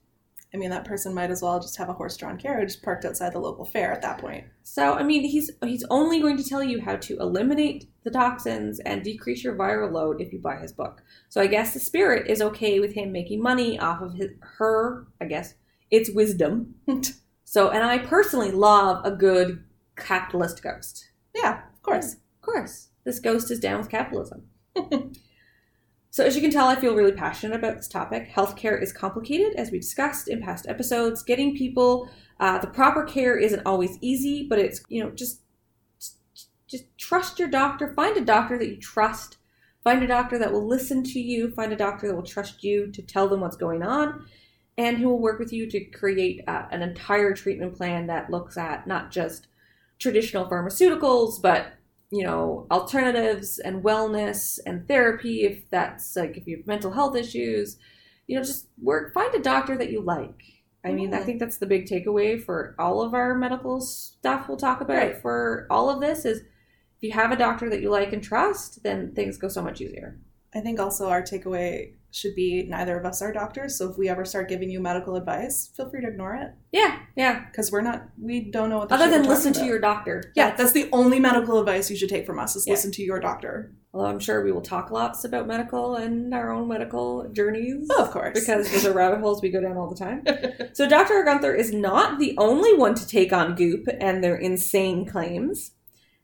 [0.54, 3.38] I mean, that person might as well just have a horse-drawn carriage parked outside the
[3.40, 4.44] local fair at that point.
[4.62, 8.80] So I mean, he's he's only going to tell you how to eliminate the toxins
[8.80, 11.02] and decrease your viral load if you buy his book.
[11.28, 15.06] So I guess the spirit is okay with him making money off of his her.
[15.20, 15.54] I guess
[15.90, 16.76] it's wisdom.
[17.44, 19.62] so and I personally love a good
[19.96, 21.10] capitalist ghost.
[21.34, 22.14] Yeah, of course.
[22.14, 24.44] Of course, this ghost is down with capitalism.
[26.16, 28.32] So, as you can tell, I feel really passionate about this topic.
[28.32, 31.22] Healthcare is complicated, as we discussed in past episodes.
[31.22, 32.08] Getting people
[32.40, 35.42] uh, the proper care isn't always easy, but it's, you know, just,
[36.66, 37.92] just trust your doctor.
[37.92, 39.36] Find a doctor that you trust.
[39.84, 41.50] Find a doctor that will listen to you.
[41.50, 44.24] Find a doctor that will trust you to tell them what's going on
[44.78, 48.56] and who will work with you to create uh, an entire treatment plan that looks
[48.56, 49.48] at not just
[49.98, 51.74] traditional pharmaceuticals, but
[52.10, 57.16] you know alternatives and wellness and therapy if that's like if you have mental health
[57.16, 57.78] issues
[58.26, 60.42] you know just work find a doctor that you like
[60.84, 61.24] i mean i Mhm.
[61.24, 65.16] think that's the big takeaway for all of our medical stuff we'll talk about Right.
[65.20, 68.82] for all of this is if you have a doctor that you like and trust
[68.84, 70.18] then things go so much easier
[70.56, 74.08] I think also our takeaway should be neither of us are doctors, so if we
[74.08, 77.82] ever start giving you medical advice, feel free to ignore it yeah yeah because we're
[77.82, 78.88] not, we don't know what.
[78.88, 79.68] The other than listen to about.
[79.68, 82.72] your doctor Yeah, that's the only medical advice you should take from us is Yeah.
[82.72, 83.74] listen to your doctor.
[83.92, 88.04] although i'm sure we will talk lots about medical and our own medical journeys Oh,
[88.04, 88.38] of course.
[88.40, 90.18] because those are rabbit holes we go down all the time.
[90.72, 91.22] So Dr.
[91.22, 95.72] Gunter is not the only one to take on Goop and their insane claims.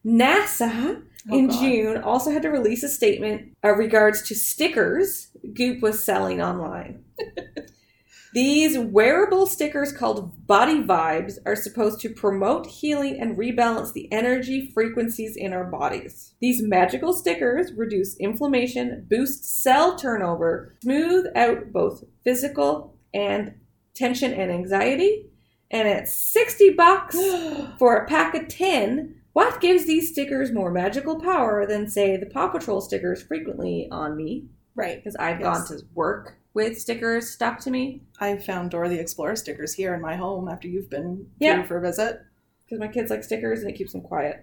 [0.04, 1.60] NASA Oh, in God.
[1.60, 7.04] June also had to release a statement uh, regards to stickers Goop was selling online.
[8.34, 14.70] These wearable stickers called body vibes are supposed to promote healing and rebalance the energy
[14.72, 16.32] frequencies in our bodies.
[16.40, 23.54] These magical stickers reduce inflammation, boost cell turnover, smooth out both physical and
[23.94, 25.26] tension and anxiety.
[25.70, 27.16] And at 60 bucks
[27.78, 32.26] for a pack of 10, what gives these stickers more magical power than, say, the
[32.26, 34.46] Paw Patrol stickers frequently on me?
[34.74, 34.96] right.
[34.96, 35.68] Because I've Yes.
[35.68, 38.02] gone to work with stickers stuck to me.
[38.20, 41.56] I found Dora the Explorer stickers here in my home after you've been Yeah.
[41.56, 42.20] here for a visit.
[42.64, 44.42] Because my kids like stickers and it keeps them quiet.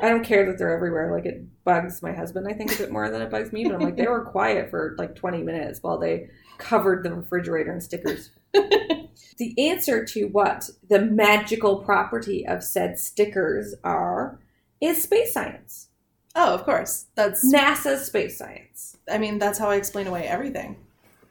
[0.00, 1.10] I don't care that they're everywhere.
[1.10, 3.64] Like it bugs my husband, I think, a bit more than it bugs me.
[3.64, 7.72] But I'm like, they were quiet for like 20 minutes while they covered the refrigerator
[7.72, 8.30] in stickers.
[9.38, 14.38] the answer to what the magical property of said stickers are
[14.80, 15.88] is space science.
[16.36, 17.06] Oh, of course.
[17.14, 17.52] That's.
[17.52, 18.96] NASA's space science.
[19.10, 20.76] I mean, that's how I explain away everything.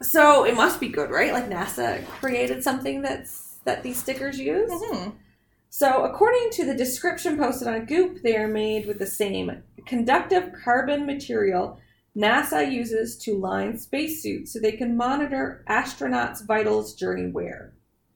[0.02, 1.34] So it must be good, right?
[1.34, 4.70] Like NASA created something that's that these stickers use.
[4.72, 5.10] hmm
[5.70, 10.52] So, according to the description posted on Goop, they are made with the same conductive
[10.64, 11.80] carbon material
[12.16, 17.74] NASA uses to line spacesuits so they can monitor astronauts' vitals during wear.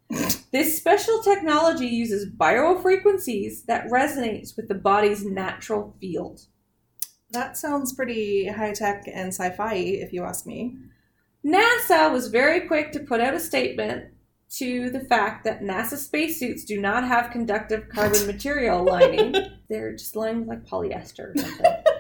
[0.51, 6.41] this special technology uses biofrequencies that resonates with the body's natural field.
[7.31, 10.77] That sounds pretty high tech and sci fi, if you ask me.
[11.45, 14.05] NASA was very quick to put out a statement
[14.49, 19.35] to the fact that NASA spacesuits do not have conductive carbon material lining.
[19.69, 21.65] They're just lined with like polyester or something.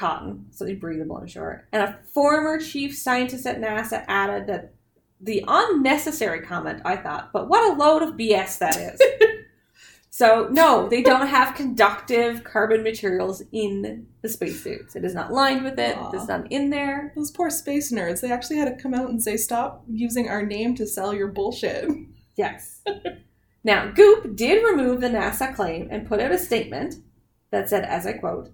[0.00, 1.68] Cotton, something breathable, I'm sure.
[1.72, 4.72] And a former chief scientist at NASA added that
[5.20, 8.98] the unnecessary comment, I thought, but what a load of BS that is.
[10.10, 14.96] so, no, they don't have conductive carbon materials in the spacesuits.
[14.96, 16.12] It is not lined with it, Aw.
[16.12, 17.12] it's not in there.
[17.14, 20.46] Those poor space nerds, they actually had to come out and say, stop using our
[20.46, 21.90] name to sell your bullshit.
[22.36, 22.80] Yes.
[23.64, 26.94] now, Goop did remove the NASA claim and put out a statement
[27.50, 28.50] that said, as I quote,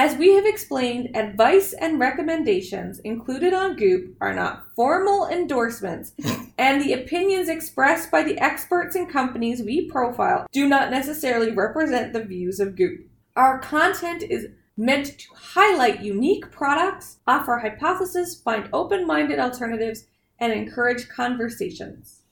[0.00, 6.12] as we have explained, advice and recommendations included on Goop are not formal endorsements,
[6.58, 12.14] and the opinions expressed by the experts and companies we profile do not necessarily represent
[12.14, 13.10] the views of Goop.
[13.36, 20.06] Our content is meant to highlight unique products, offer hypotheses, find open minded alternatives,
[20.38, 22.22] and encourage conversations.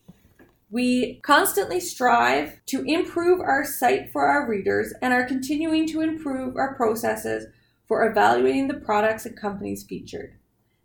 [0.71, 6.57] We constantly strive to improve our site for our readers and are continuing to improve
[6.57, 7.47] our processes
[7.89, 10.35] for evaluating the products and companies featured.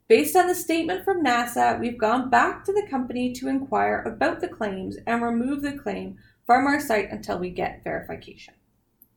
[0.08, 4.40] Based on the statement from NASA, we've gone back to the company to inquire about
[4.42, 8.54] the claims and remove the claim from our site until we get verification.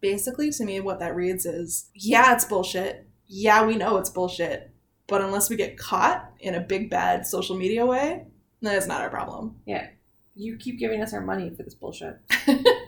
[0.01, 3.09] Basically, to me, what that reads is yeah, it's bullshit.
[3.27, 4.70] Yeah, we know it's bullshit.
[5.07, 8.25] But unless we get caught in a big bad social media way,
[8.61, 9.57] then it's not our problem.
[9.66, 9.88] Yeah,
[10.35, 12.18] you keep giving us our money for this bullshit.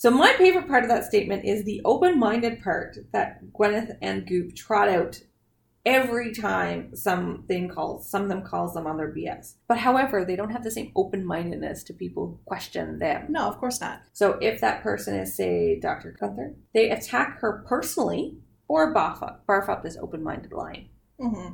[0.00, 4.26] so, my favorite part of that statement is the open minded part that Gwyneth and
[4.26, 5.20] Goop trot out
[5.84, 9.56] every time something calls some of them calls them on their BS.
[9.68, 13.26] But however, they don't have the same open mindedness to people who question them.
[13.28, 14.00] No, of course not.
[14.14, 16.16] So if that person is, say, Dr.
[16.18, 20.88] Gunter, they attack her personally or barf up, barf up this open minded line.
[21.20, 21.48] hmm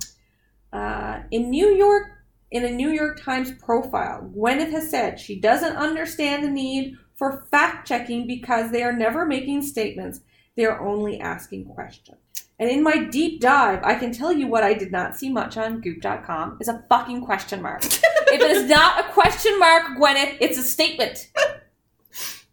[0.73, 2.05] Uh, in New York,
[2.53, 7.47] in a New York Times profile, Gwyneth has said she doesn't understand the need for
[7.51, 10.21] fact checking because they are never making statements,
[10.57, 12.19] they are only asking questions.
[12.59, 15.57] And in my deep dive, I can tell you what I did not see much
[15.59, 17.85] on goop.com is a fucking question mark.
[17.85, 21.31] if it is not a question mark, Gwyneth, it's a statement.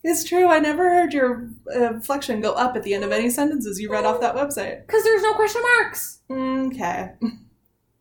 [0.06, 0.47] It's true.
[0.47, 3.89] I never heard your uh, inflection go up at the end of any sentences you
[3.89, 4.86] read off that website.
[4.86, 6.19] Because there's no question marks.
[6.30, 7.13] Okay.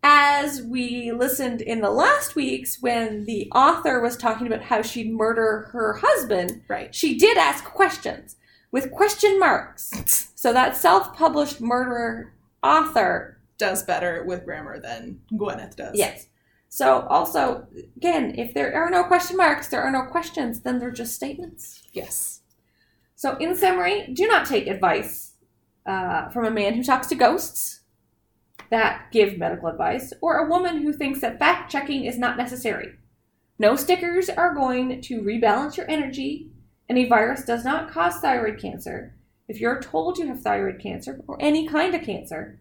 [0.03, 5.13] as we listened in the last weeks when the author was talking about how she'd
[5.13, 6.95] murder her husband, Right.
[6.95, 8.37] she did ask questions
[8.73, 10.29] with question marks.
[10.43, 12.33] So that self-published murderer
[12.65, 15.93] author, Does better with grammar than Gwyneth does.
[15.95, 16.27] yes.
[16.69, 20.91] So also, again, if there are no question marks, there are no questions, then they're
[20.91, 21.83] just statements.
[21.93, 22.41] Yes.
[23.15, 25.35] So in summary, do not take advice
[25.87, 27.82] uh, from a man who talks to ghosts
[28.73, 32.95] that give medical advice, or a woman who thinks that fact checking is not necessary.
[33.59, 36.51] No stickers are going to rebalance your energy,
[36.89, 39.15] and a virus does not cause thyroid cancer.
[39.47, 42.61] If you're told you have thyroid cancer or any kind of cancer,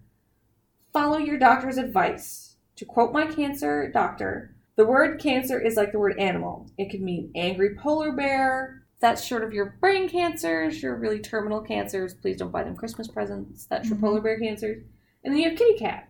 [0.91, 2.58] follow your doctor's advice.
[2.76, 6.67] To quote my cancer doctor, the word cancer is like the word animal.
[6.78, 8.84] It could mean angry polar bear.
[9.00, 12.13] That's short of your brain cancers, your really terminal cancers.
[12.13, 13.65] Please don't buy them Christmas presents.
[13.67, 14.02] That's your Mhm.
[14.02, 14.84] polar bear cancers.
[15.24, 16.10] And then you have kitty cat.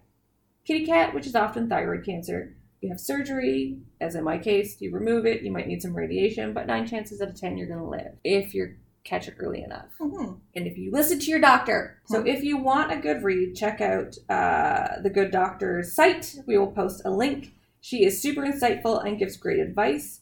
[0.65, 2.55] Kitty cat, which is often thyroid cancer.
[2.81, 6.53] You have surgery, as in my case, you remove it, you might need some radiation,
[6.53, 9.63] but nine chances out of ten you're going to live if you catch it early
[9.63, 11.97] enough hmm and if you listen to your doctor.
[12.05, 12.27] So Hmm.
[12.27, 16.35] if you want a good read, check out uh, the Good Doctor's site.
[16.45, 17.53] We will post a link.
[17.79, 20.21] She is super insightful and gives great advice.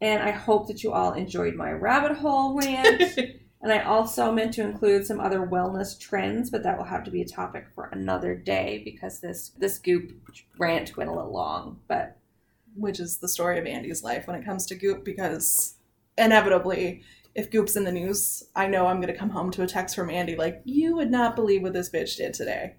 [0.00, 3.02] And I hope that you all enjoyed my rabbit hole rant.
[3.64, 7.10] and I also meant to include some other wellness trends, but that will have to
[7.10, 10.12] be a topic for another day because this this goop
[10.58, 11.80] rant went a little long.
[11.88, 12.18] But
[12.76, 15.76] Which is the story of Andy's life when it comes to Goop, because
[16.18, 19.66] inevitably, if Goop's in the news, I know I'm going to come home to a
[19.66, 22.74] text from Andy like, you would not believe what this bitch did today.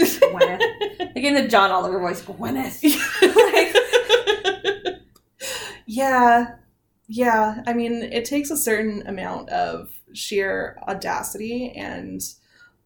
[0.00, 2.82] Gwyneth, again, the John Oliver voice, Gwyneth.
[3.36, 3.76] like,
[5.86, 6.56] yeah.
[7.08, 7.62] Yeah.
[7.66, 12.20] I mean, it takes a certain amount of sheer audacity and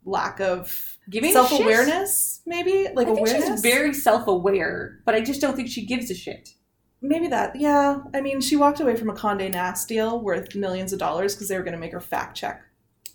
[0.04, 2.88] lack of giving self awareness, maybe?
[2.94, 3.48] Like I think awareness?
[3.48, 6.50] she's very self-aware, but I just don't think she gives a shit.
[7.00, 7.56] Maybe that.
[7.60, 8.00] Yeah.
[8.14, 11.48] I mean, she walked away from a Conde Nast deal worth millions of dollars because
[11.48, 12.62] they were going to make her fact check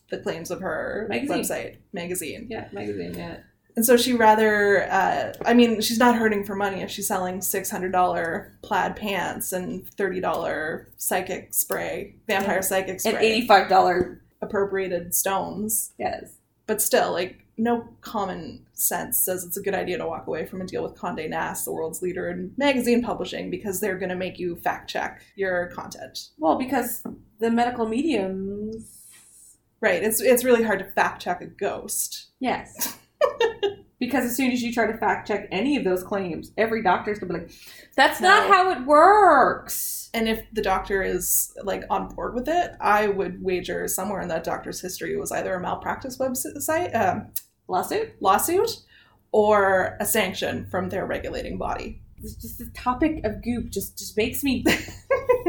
[0.09, 1.37] the claims of her Magazine.
[1.41, 2.47] website magazine.
[2.49, 3.13] Yeah, magazine.
[3.15, 3.37] Yeah,
[3.75, 7.39] And so she rather, uh, I mean, she's not hurting for money if she's selling
[7.39, 12.61] $600 plaid pants and $30 psychic spray, vampire Yeah.
[12.61, 14.21] psychic and eighty-five dollar.
[14.41, 15.93] appropriated stones.
[15.97, 16.33] Yes,
[16.67, 20.59] But still, like, no common sense says it's a good idea to walk away from
[20.61, 24.15] a deal with Conde Nast, the world's leader in magazine publishing, because they're going to
[24.15, 26.29] make you fact check your content.
[26.37, 27.03] well, because
[27.39, 28.89] the medical mediums.
[29.81, 30.01] Right.
[30.03, 32.27] It's it's really hard to fact check a ghost.
[32.39, 32.97] Yes.
[33.99, 37.19] because as soon as you try to fact check any of those claims, every doctor's
[37.19, 37.51] gonna be like,
[37.95, 42.71] "That's not how it works." And if the doctor is like on board with it,
[42.79, 47.27] I would wager somewhere in that doctor's history was either a malpractice website um,
[47.67, 48.13] Lawsuit.
[48.19, 48.83] lawsuit
[49.31, 52.01] or a sanction from their regulating body.
[52.21, 54.63] It's just the topic of goop just just makes me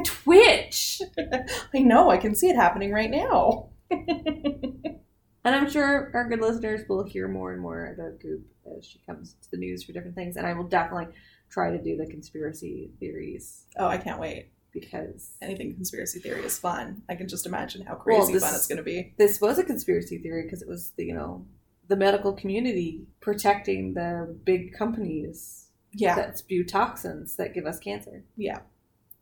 [0.05, 1.03] twitch.
[1.75, 3.69] I know, I can see it happening right now.
[5.45, 8.47] And I'm sure our good listeners will hear more and more about Goop
[8.79, 10.37] as she comes to the news for different things.
[10.37, 11.09] And I will definitely
[11.51, 14.49] try to do the conspiracy theories Oh, I can't wait.
[14.73, 17.03] because Anything conspiracy theory is fun.
[17.09, 19.15] I can just imagine how crazy this- fun it's going to be.
[19.19, 21.47] this was a conspiracy theory because it was the, you know,
[21.89, 26.15] the medical community protecting the big companies Yeah.
[26.17, 28.25] that spew toxins that give us cancer.
[28.37, 28.61] Yeah.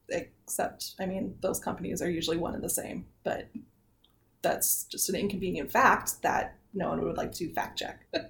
[0.09, 3.49] Except, I mean, those companies are usually one and the same, but
[4.43, 8.07] that's just an inconvenient fact that no one would like to fact check.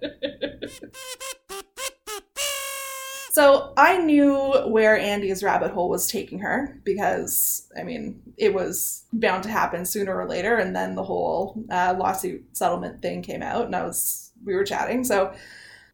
[3.31, 9.05] so I knew where Andy's rabbit hole was taking her because, I mean, it was
[9.13, 10.57] bound to happen sooner or later.
[10.57, 14.65] And then the whole uh, lawsuit settlement thing came out, and I was, we were
[14.65, 15.05] chatting.
[15.05, 15.33] So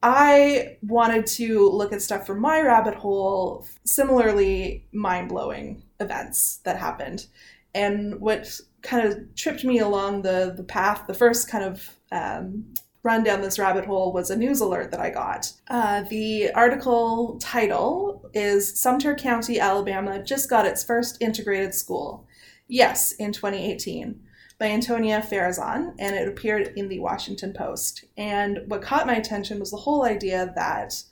[0.03, 6.79] I wanted to look at stuff from my rabbit hole, similarly mind blowing events that
[6.79, 7.27] happened.
[7.75, 12.75] And what kind of tripped me along the, the path, the first kind of um,
[13.03, 15.53] run down this rabbit hole was a news alert that I got.
[15.69, 22.27] Uh, the article title is Sumter County, Alabama just got its first integrated school.
[22.67, 24.21] Yes, in 2018
[24.59, 28.05] by Antonia Farzan, and it appeared in the Washington Post.
[28.17, 31.03] And what caught my attention was the whole idea that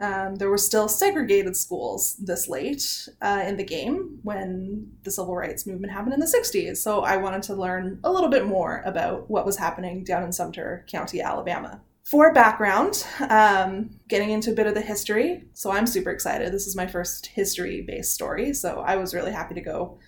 [0.00, 5.36] um, there were still segregated schools this late uh, in the game when the civil
[5.36, 6.78] rights movement happened in the 60s.
[6.78, 10.32] So I wanted to learn a little bit more about what was happening down in
[10.32, 11.82] Sumter County, Alabama.
[12.04, 15.44] For background, um, getting into a bit of the history.
[15.52, 16.50] So I'm super excited.
[16.50, 18.54] This is my first history based story.
[18.54, 19.98] So I was really happy to go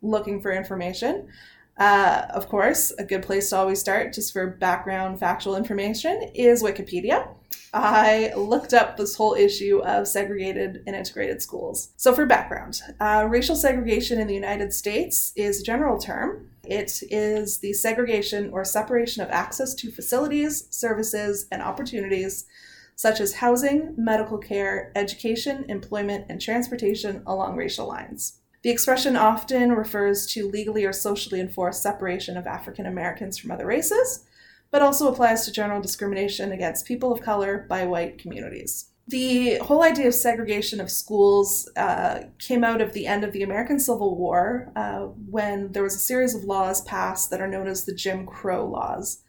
[0.00, 1.28] looking for information.
[1.76, 6.62] Uh, of course, a good place to always start, just for background factual information, is
[6.62, 7.28] Wikipedia.
[7.74, 11.92] I looked up this whole issue of segregated and integrated schools.
[11.96, 16.50] So, for background, uh, racial segregation in the United States is a general term.
[16.64, 22.46] It is the segregation or separation of access to facilities, services, and opportunities
[22.94, 28.38] such as housing, medical care, education, employment, and transportation along racial lines.
[28.62, 33.66] The expression often refers to legally or socially enforced separation of African Americans from other
[33.66, 34.24] races,
[34.72, 38.86] but also applies to general discrimination against people of color by white communities.
[39.06, 43.42] The whole idea of segregation of schools uh, came out of the end of the
[43.42, 47.68] American Civil War uh, when there was a series of laws passed that are known
[47.68, 49.22] as the Jim Crow laws.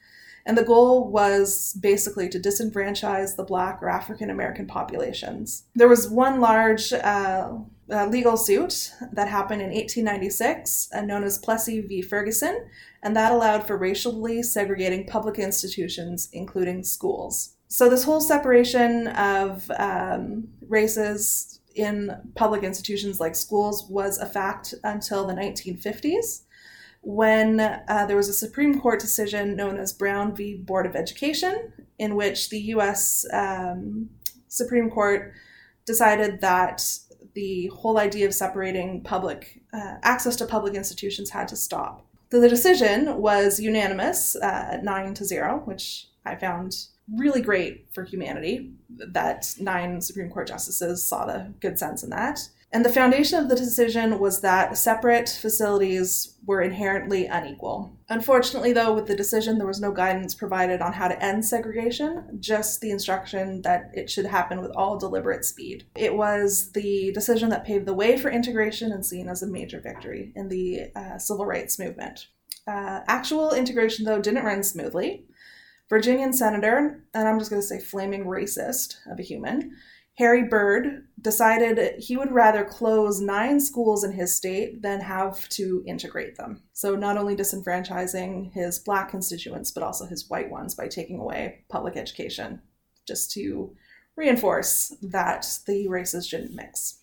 [0.45, 5.63] And the goal was basically to disenfranchise the Black or African American populations.
[5.75, 7.53] There was one large uh,
[7.93, 12.01] uh, legal suit that happened in 1896, uh, known as Plessy v.
[12.01, 12.65] Ferguson,
[13.03, 17.55] and that allowed for racially segregating public institutions, including schools.
[17.67, 24.73] So, this whole separation of um, races in public institutions like schools was a fact
[24.83, 26.43] until the 1950s
[27.03, 30.55] when uh, there was a Supreme Court decision known as Brown v.
[30.55, 34.09] Board of Education, in which the US um,
[34.47, 35.33] Supreme Court
[35.85, 36.97] decided that
[37.33, 42.05] the whole idea of separating public uh, access to public institutions had to stop.
[42.31, 46.75] So the decision was unanimous uh, at nine to zero, which I found
[47.15, 52.39] really great for humanity that nine Supreme Court justices saw the good sense in that.
[52.73, 57.95] And the foundation of the decision was that separate facilities were inherently unequal.
[58.09, 62.39] Unfortunately, though, with the decision, there was no guidance provided on how to end segregation,
[62.39, 65.85] just the instruction that it should happen with all deliberate speed.
[65.95, 69.79] It was the decision that paved the way for integration and seen as a major
[69.79, 72.27] victory in the uh, civil rights movement.
[72.67, 75.25] Uh, actual integration, though, didn't run smoothly.
[75.89, 79.75] Virginian senator, and I'm just going to say flaming racist of a human,
[80.17, 85.83] Harry Byrd decided he would rather close nine schools in his state than have to
[85.87, 86.61] integrate them.
[86.73, 91.63] So, not only disenfranchising his black constituents, but also his white ones by taking away
[91.69, 92.61] public education,
[93.07, 93.75] just to
[94.15, 96.99] reinforce that the races shouldn't mix.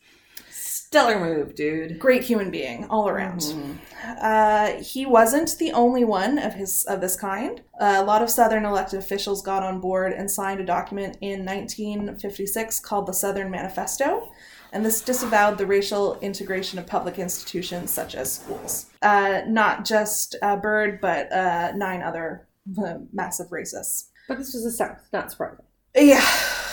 [0.92, 2.00] Stellar move, dude.
[2.00, 3.38] Great human being all around.
[3.42, 3.78] Mhm.
[4.20, 7.60] Uh, he wasn't the only one of his of this kind.
[7.80, 11.44] Uh, a lot of Southern elected officials got on board and signed a document in
[11.44, 14.32] 1956 called the Southern Manifesto,
[14.72, 18.86] and this disavowed the racial integration of public institutions such as schools.
[19.00, 22.48] Uh, not just uh, Byrd, but uh, nine other
[22.84, 24.08] uh, massive racists.
[24.26, 25.64] But this was the South, not surprising.
[25.94, 26.26] Yeah,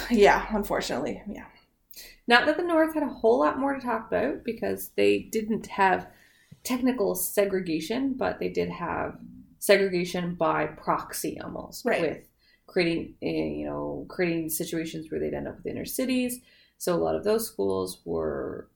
[0.09, 0.47] yeah.
[0.49, 1.45] Unfortunately, yeah.
[2.27, 5.67] Not that the North had a whole lot more to talk about because they didn't
[5.67, 6.07] have
[6.63, 9.17] technical segregation, but they did have
[9.59, 12.01] segregation by proxy almost Right.
[12.01, 12.23] with
[12.67, 13.27] creating eh,
[13.59, 16.39] you know creating situations where they'd end up with inner cities.
[16.77, 18.69] So a lot of those schools were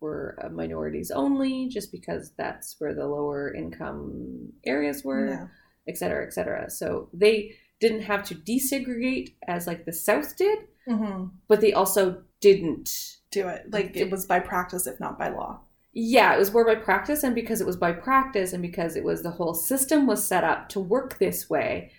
[0.00, 5.46] were uh, minorities only, just because that's where the lower income areas were yeah.
[5.88, 6.70] et cetera, et cetera.
[6.70, 12.22] So they didn't have to desegregate as like the South did, hmm but they also
[12.40, 13.16] didn't.
[13.30, 15.60] Do it like it was by practice, if not by law.
[15.92, 19.04] Yeah, it was more by practice, and because it was by practice, and because it
[19.04, 21.90] was the whole system was set up to work this way,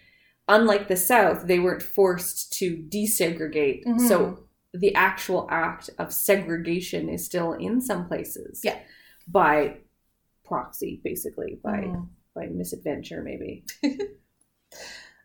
[0.48, 3.84] unlike the South, they weren't forced to desegregate.
[3.86, 4.08] Mhm.
[4.08, 8.62] So the actual act of segregation is still in some places.
[8.64, 8.80] Yeah.
[9.28, 9.78] By
[10.46, 12.08] proxy, basically, by Mhm.
[12.36, 13.66] by misadventure, maybe.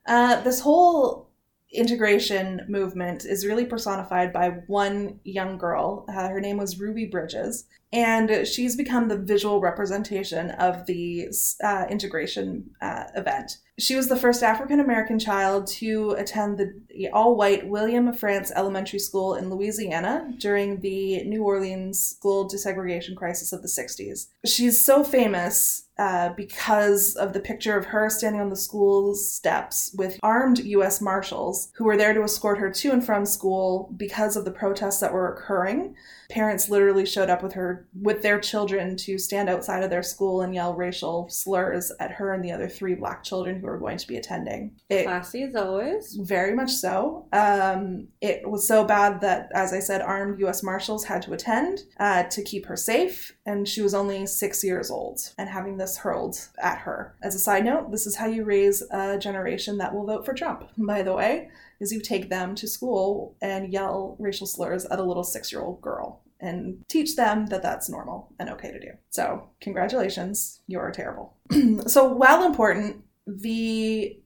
[0.07, 1.29] Uh, this whole
[1.73, 6.05] integration movement is really personified by one young girl.
[6.09, 11.28] Uh, her name was Ruby Bridges, and she's become the visual representation of the
[11.62, 13.59] uh, integration uh, event.
[13.78, 18.99] She was the first African American child to attend the all white William Frantz Elementary
[18.99, 24.28] School in Louisiana during the New Orleans school desegregation crisis of the 60s.
[24.45, 29.95] She's so famous uh, because of the picture of her standing on the school steps
[29.97, 31.01] with armed U.S.
[31.01, 35.01] Marshals who were there to escort her to and from school because of the protests
[35.01, 35.95] that were occurring.
[36.30, 40.43] Parents literally showed up with her with their children to stand outside of their school
[40.43, 43.99] and yell racial slurs at her and the other three black children who were going
[43.99, 44.72] to be attending.
[44.89, 46.14] It, Classy as always.
[46.16, 47.26] very much so.
[47.33, 50.62] Um, it was so bad that, as I said, armed U.S.
[50.62, 54.91] Marshals had to attend uh, to keep her safe, and she was only six years
[54.91, 57.16] old and having this hurled at her.
[57.22, 60.35] As a side note, this is how you raise a generation that will vote for
[60.35, 61.49] Trump, by the way,
[61.80, 66.22] is you take them to school and yell racial slurs at a little six-year-old girl
[66.43, 68.90] and teach them that that's normal and okay to do.
[69.11, 71.36] So, congratulations, you're terrible.
[71.86, 74.18] so, while important, the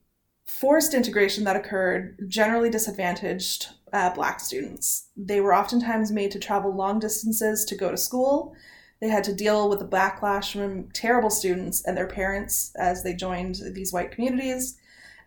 [0.46, 5.08] forced integration that occurred generally disadvantaged uh, black students.
[5.16, 8.54] They were oftentimes made to travel long distances to go to school.
[9.00, 13.14] They had to deal with the backlash from terrible students and their parents as they
[13.14, 14.78] joined these white communities.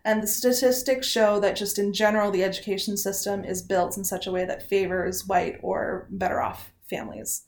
[0.04, 4.26] And the statistics show that just in general, the education system is built in such
[4.26, 7.44] a way that favors white or better off families.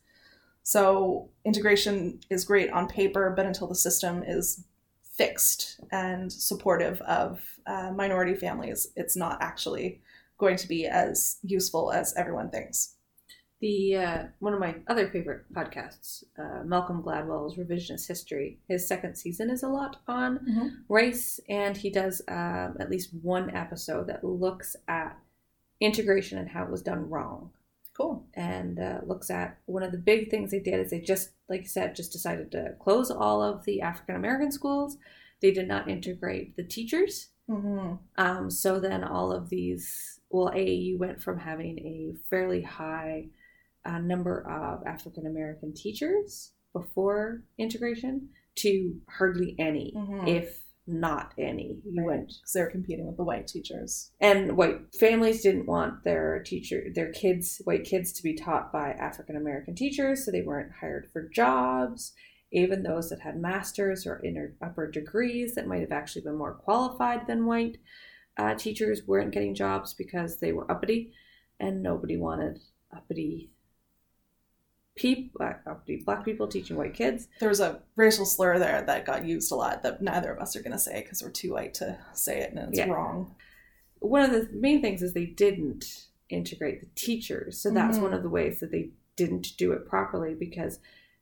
[0.63, 4.65] So integration is great on paper, but until the system is
[5.03, 10.01] fixed and supportive of uh, minority families, it's not actually
[10.39, 12.95] going to be as useful as everyone thinks.
[13.61, 18.59] The uh, one of my other favorite podcasts, uh, Malcolm Gladwell's Revisionist History.
[18.69, 20.71] His second season is a lot on Mhm.
[20.89, 25.17] race, and he does um, at least one episode that looks at
[25.81, 27.53] integration and how it was done wrong,
[28.03, 28.27] Cool.
[28.35, 31.63] and uh, looks at one of the big things they did is they just, like
[31.63, 34.97] you said, just decided to close all of the African American schools.
[35.41, 37.29] They did not integrate the teachers.
[37.49, 43.29] hmm Um, so then all of these, well, AAU went from having a fairly high
[43.85, 50.29] uh, number of African American teachers before integration to hardly any, Mhm.
[50.29, 51.79] if not any.
[51.85, 54.11] You went Because they were competing with the white teachers.
[54.21, 58.91] and white families didn't want their teacher, their kids, white kids, to be taught by
[58.91, 62.13] African American teachers, so they weren't hired for jobs.
[62.51, 66.53] Even those that had masters or inner upper degrees that might have actually been more
[66.55, 67.79] qualified than white
[68.37, 71.13] uh, teachers weren't getting jobs because they were uppity,
[71.61, 72.59] and nobody wanted
[72.95, 73.51] uppity
[74.95, 77.29] people, uppity black people teaching white kids.
[77.41, 80.55] There was a racial slur there that got used a lot that neither of us
[80.57, 82.89] are going to say because we're too white to say it and it's Yeah.
[82.91, 83.35] wrong.
[83.99, 87.59] one of the main things is they didn't integrate the teachers.
[87.61, 88.03] So that's Mhm.
[88.03, 90.81] one of the ways that they didn't do it properly because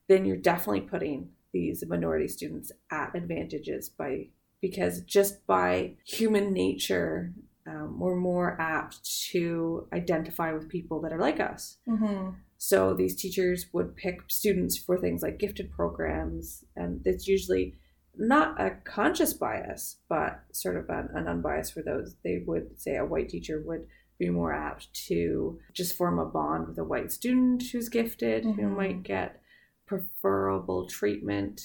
[0.09, 4.29] then you're definitely putting these minority students at advantages by
[4.63, 7.33] because just by human nature
[7.67, 12.31] um, we're more apt to identify with people that are like us Mm-hmm.
[12.63, 17.73] So these teachers would pick students for things like gifted programs, and it's usually
[18.19, 22.17] not a conscious bias, but sort of an, an unbiased for those.
[22.23, 23.87] They would say a white teacher would
[24.19, 28.51] be more apt to just form a bond with a white student who's gifted, who
[28.53, 28.77] Mhm.
[28.77, 29.41] might get
[29.87, 31.63] preferable treatment.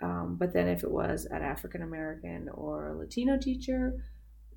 [0.00, 3.94] Um, but then if it was an African American or a Latino teacher,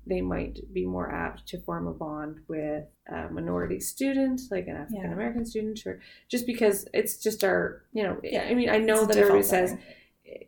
[0.06, 4.76] they might be more apt to form a bond with a minority student, like an
[4.76, 8.78] African American student, or just because it's just our, you know, Yeah, I mean, I
[8.78, 9.76] know It's that everybody says,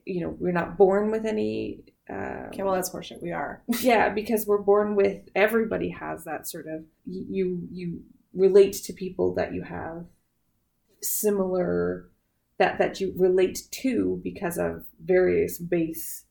[0.04, 1.84] you know, we're not born with any.
[2.08, 3.22] Uh, Okay, well, that's horseshit.
[3.22, 3.62] We are.
[3.80, 8.02] yeah, because we're born with everybody has that sort of you you
[8.34, 10.04] relate to people that you have
[11.00, 12.10] similar
[12.58, 16.24] that that you relate to because of various base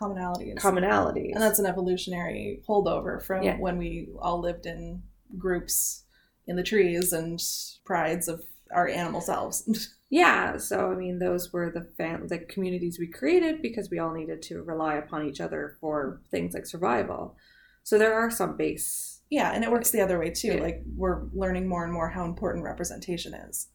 [0.00, 0.56] Commonalities.
[0.56, 1.32] commonalities.
[1.34, 3.56] And that's an evolutionary holdover from Yeah.
[3.58, 5.02] when we all lived in
[5.36, 6.04] groups
[6.46, 7.40] in the trees and
[7.84, 9.94] prides of our animal selves.
[10.10, 14.14] Yeah, so I mean, those were the fam- the communities we created because we all
[14.14, 17.36] needed to rely upon each other for things like survival.
[17.82, 19.20] So there are some base.
[19.28, 20.54] yeah, and it works the other way too.
[20.54, 20.62] Yeah.
[20.62, 23.68] Like we're learning more and more how important representation is.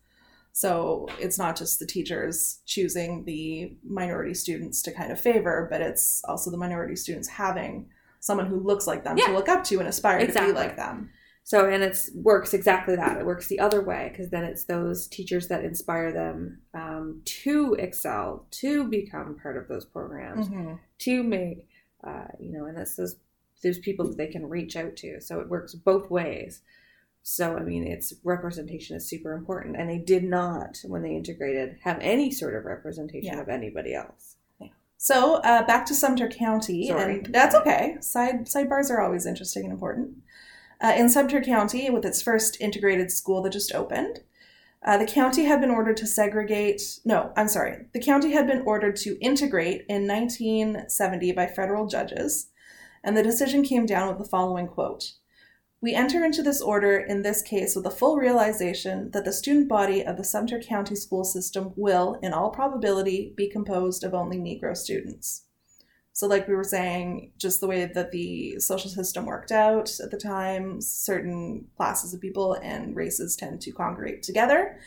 [0.55, 5.81] So it's not just the teachers choosing the minority students to kind of favor, but
[5.81, 7.89] it's also the minority students having
[8.19, 9.27] someone who looks like them Yeah.
[9.27, 11.09] to look up to and aspire to be like them.
[11.43, 13.17] So, and it works exactly that.
[13.17, 17.73] It works the other way because then it's those teachers that inspire them um, to
[17.73, 20.75] excel, to become part of those programs, Mm-hmm.
[20.99, 21.67] to make,
[22.07, 23.17] uh, you know, and that's those
[23.63, 25.19] those people that they can reach out to.
[25.21, 26.61] So it works both ways.
[27.23, 31.77] So I mean, it's representation is super important, and they did not when they integrated
[31.83, 33.41] have any sort of representation Yeah.
[33.41, 34.35] of anybody else.
[34.97, 37.15] So uh, back to Sumter County, Sorry.
[37.19, 37.97] and that's okay.
[37.99, 40.17] Side sidebars are always interesting and important.
[40.81, 44.21] Uh, in Sumter County, with its first integrated school that just opened,
[44.85, 46.99] uh, the county had been ordered to segregate.
[47.03, 47.85] No, I'm sorry.
[47.93, 52.49] The county had been ordered to integrate in 1970 by federal judges,
[53.03, 55.13] and the decision came down with the following quote.
[55.83, 59.67] We enter into this order in this case with the full realization that the student
[59.67, 64.37] body of the Sumter County school system will, in all probability, be composed of only
[64.37, 65.43] Negro students.
[66.13, 70.09] So, like we were saying, just the way that the social system worked out at
[70.09, 74.79] the time, certain classes of people and races tend to congregate together.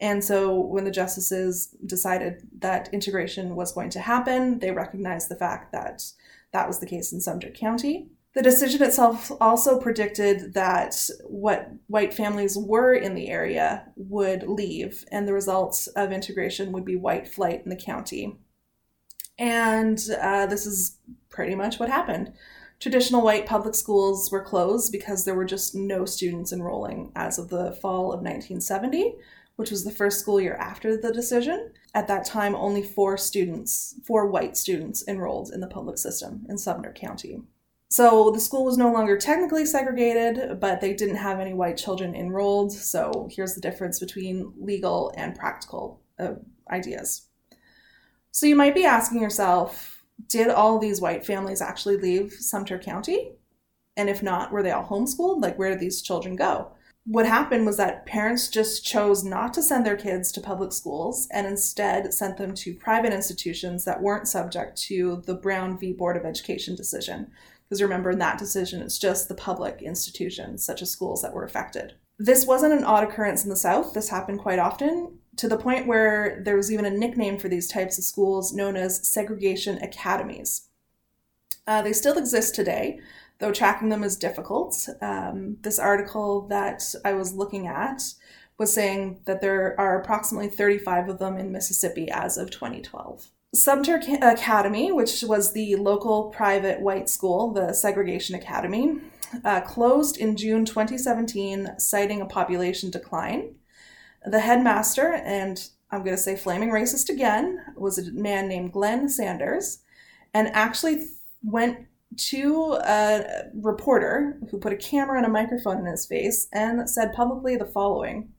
[0.00, 5.34] And so, when the justices decided that integration was going to happen, they recognized the
[5.34, 6.04] fact that
[6.52, 8.12] that was the case in Sumter County.
[8.34, 15.04] The decision itself also predicted that what white families were in the area would leave,
[15.12, 18.36] and the results of integration would be white flight in the county.
[19.38, 22.32] And uh, this is pretty much what happened.
[22.80, 27.50] Traditional white public schools were closed because there were just no students enrolling as of
[27.50, 29.14] the fall of 1970,
[29.54, 31.70] which was the first school year after the decision.
[31.94, 36.58] At that time, only four students, four white students, enrolled in the public system in
[36.58, 37.42] Sumter County.
[37.94, 42.12] So the school was no longer technically segregated, but they didn't have any white children
[42.12, 42.72] enrolled.
[42.72, 46.32] So here's the difference between legal and practical uh,
[46.68, 47.28] ideas.
[48.32, 53.34] So you might be asking yourself, did all these white families actually leave Sumter County?
[53.96, 55.40] And if not, were they all homeschooled?
[55.40, 56.72] Like, where did these children go?
[57.06, 61.28] What happened was that parents just chose not to send their kids to public schools
[61.30, 65.92] and instead sent them to private institutions that weren't subject to the Brown v.
[65.92, 67.30] Board of Education decision.
[67.74, 71.42] Because remember, in that decision, it's just the public institutions, such as schools, that were
[71.42, 71.94] affected.
[72.20, 73.94] This wasn't an odd occurrence in the South.
[73.94, 77.66] This happened quite often, to the point where there was even a nickname for these
[77.66, 80.68] types of schools known as segregation academies.
[81.66, 83.00] Uh, they still exist today,
[83.40, 84.88] though tracking them is difficult.
[85.02, 88.04] Um, this article that I was looking at
[88.56, 93.30] was saying that there are approximately 35 of them in Mississippi as of 2012.
[93.54, 98.98] Sumter Academy, which was the local private white school, the Segregation Academy,
[99.44, 103.54] uh, closed in June 2017, citing a population decline.
[104.26, 109.08] The headmaster, and I'm going to say flaming racist again, was a man named Glenn
[109.08, 109.78] Sanders,
[110.32, 111.06] and actually
[111.44, 111.86] went
[112.16, 117.12] to a reporter who put a camera and a microphone in his face and said
[117.12, 118.32] publicly the following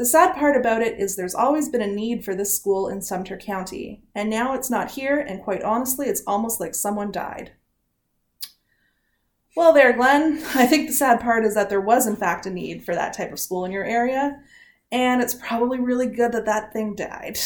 [0.00, 3.02] The sad part about it is there's always been a need for this school in
[3.02, 7.52] Sumter County, and now it's not here, and quite honestly, it's almost like someone died.
[9.54, 10.42] Well, there, Glenn.
[10.54, 13.12] I think the sad part is that there was, in fact, a need for that
[13.12, 14.40] type of school in your area,
[14.90, 17.38] and it's probably really good that that thing died.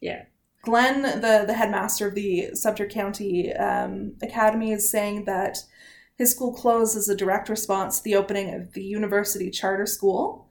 [0.00, 0.24] Yeah.
[0.62, 5.58] Glenn, the, the headmaster of the Sumter County um, Academy, is saying that
[6.18, 10.49] his school closed as a direct response to the opening of the university charter school.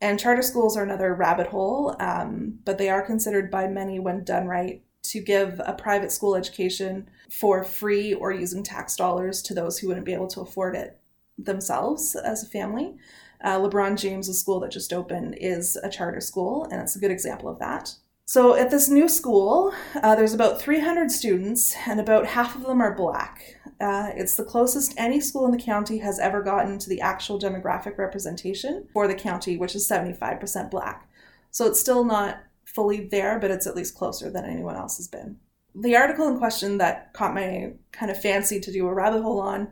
[0.00, 4.22] And charter schools are another rabbit hole, um, but they are considered by many, when
[4.22, 9.54] done right, to give a private school education for free or using tax dollars to
[9.54, 11.00] those who wouldn't be able to afford it
[11.36, 12.96] themselves as a family.
[13.42, 17.10] Uh, LeBron James' school that just opened is a charter school, and it's a good
[17.10, 17.94] example of that.
[18.24, 19.72] So at this new school,
[20.02, 23.57] uh, there's about 300 students, and about half of them are black.
[23.80, 27.38] Uh, it's the closest any school in the county has ever gotten to the actual
[27.38, 31.08] demographic representation for the county, which is 75% black.
[31.50, 35.06] So it's still not fully there, but it's at least closer than anyone else has
[35.08, 35.36] been.
[35.74, 39.40] The article in question that caught my kind of fancy to do a rabbit hole
[39.40, 39.68] on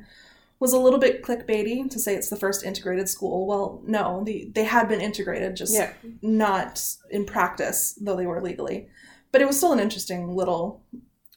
[0.61, 3.47] was a little bit clickbaity to say it's the first integrated school.
[3.47, 5.93] Well, no, the, they had been integrated, just Yeah.
[6.23, 8.89] not in practice, though they were legally.
[9.33, 10.83] But it was still an interesting little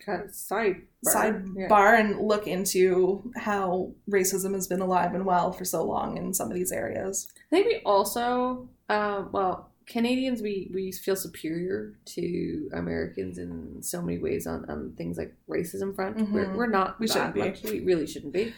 [0.05, 5.65] Kind of side sidebar and look into how racism has been alive and well for
[5.65, 7.27] so long in some of these areas.
[7.37, 14.01] I think we also, uh, well, Canadians, we, we feel superior to Americans in so
[14.01, 16.17] many ways on, on things like racism front.
[16.31, 16.55] We're, Mhm.
[16.55, 17.39] we're not We shouldn't be.
[17.41, 17.63] much.
[17.63, 18.53] We really shouldn't be.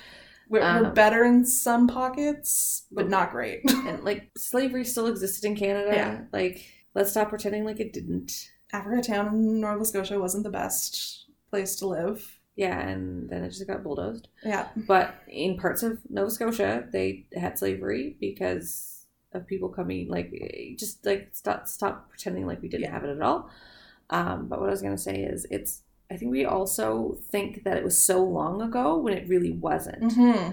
[0.49, 3.61] We're, we're Um, better in some pockets, but not great.
[3.87, 5.91] And like slavery still existed in Canada.
[5.93, 6.21] Yeah.
[6.33, 6.65] Like,
[6.95, 8.49] let's stop pretending like it didn't.
[8.73, 12.39] Africa Town in Nova Scotia wasn't the best place to live.
[12.55, 14.27] Yeah, and then it just got bulldozed.
[14.43, 14.67] Yeah.
[14.75, 20.09] But in parts of Nova Scotia, they had slavery because of people coming.
[20.09, 20.33] Like,
[20.77, 22.91] just like stop stop pretending like we didn't Yeah.
[22.91, 23.49] have it at all.
[24.09, 25.83] Um, but what I was gonna say is, it's.
[26.11, 30.11] I think we also think that it was so long ago when it really wasn't.
[30.11, 30.49] hmm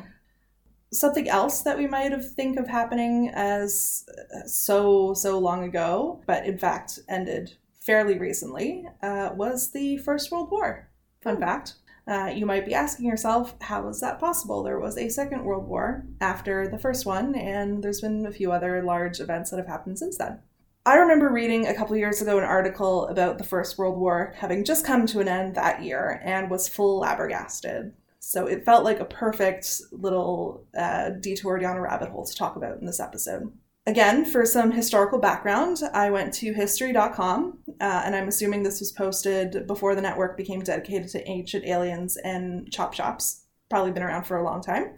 [0.91, 6.23] Something else that we might have think of happening as uh, so so long ago,
[6.27, 10.88] but in fact ended fairly recently, uh, was the First World War.
[11.23, 11.41] Fun Hmm.
[11.43, 11.75] fact.
[12.07, 14.63] Uh, you might be asking yourself, how is that possible?
[14.63, 18.51] There was a Second World War after the first one, and there's been a few
[18.51, 20.39] other large events that have happened since then.
[20.87, 24.65] I remember reading a couple years ago an article about the First World War having
[24.65, 27.93] just come to an end that year and was full flabbergasted.
[28.21, 32.57] So it felt like a perfect little uh, detour down a rabbit hole to talk
[32.57, 33.53] about in this episode.
[33.87, 38.93] Again, for some historical background, I went to history.com, uh, and I'm assuming this was
[38.93, 43.45] posted before the network became dedicated to ancient aliens and chop shops.
[43.71, 44.95] Probably been around for a long time.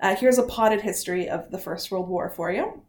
[0.00, 2.82] Uh, here's a potted history of the First World War for you.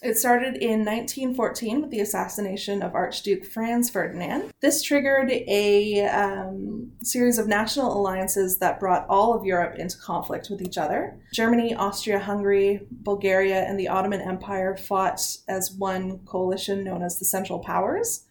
[0.00, 4.52] It started in 1914 with the assassination of Archduke Franz Ferdinand.
[4.60, 10.50] This triggered a um, series of national alliances that brought all of Europe into conflict
[10.50, 11.18] with each other.
[11.34, 17.24] Germany, Austria Hungary, Bulgaria, and the Ottoman Empire fought as one coalition known as the
[17.24, 18.27] Central Powers.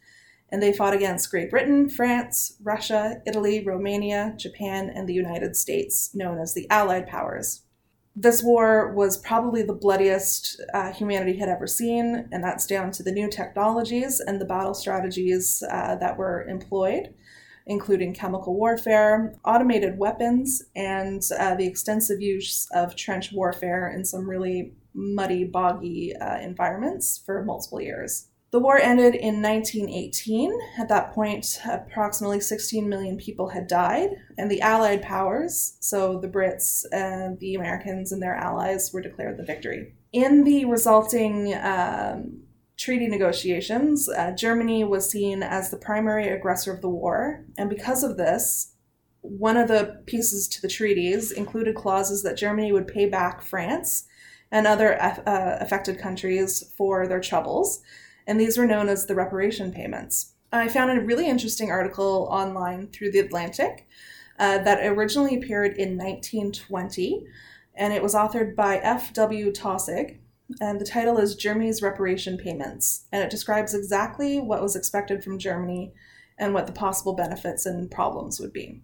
[0.50, 6.12] And they fought against Great Britain, France, Russia, Italy, Romania, Japan, and the United States,
[6.14, 7.64] known as the Allied Powers
[8.20, 13.04] this war was probably the bloodiest uh, humanity had ever seen, and that's down to
[13.04, 17.14] the new technologies and the battle strategies uh, that were employed,
[17.68, 24.28] including chemical warfare, automated weapons, and uh, the extensive use of trench warfare in some
[24.28, 28.30] really muddy, boggy uh, environments for multiple years.
[28.58, 30.52] The war ended in 1918.
[30.80, 36.28] At that point, approximately 16 million people had died, and the Allied powers, so the
[36.28, 39.94] Brits and the Americans and their allies, were declared the victory.
[40.12, 42.40] In the resulting um,
[42.78, 48.04] treaty negotiations, uh, Germany was seen as the primary aggressor of the war, and because
[48.04, 48.74] of this,
[49.22, 54.06] one of the pieces to the treaties included clauses that Germany would pay back France
[54.50, 57.84] and other uh, affected countries for their troubles
[58.28, 60.34] and these were known as the reparation payments.
[60.52, 63.88] I found a really interesting article online through The Atlantic
[64.38, 67.26] uh, that originally appeared in 1920,
[67.76, 69.52] and it was authored by F.W.
[69.52, 70.20] Taussig,
[70.62, 75.40] and the title is Germany's Reparation Payments, and it describes exactly what was expected from
[75.40, 75.94] Germany
[76.38, 78.82] and what the possible benefits and problems would be.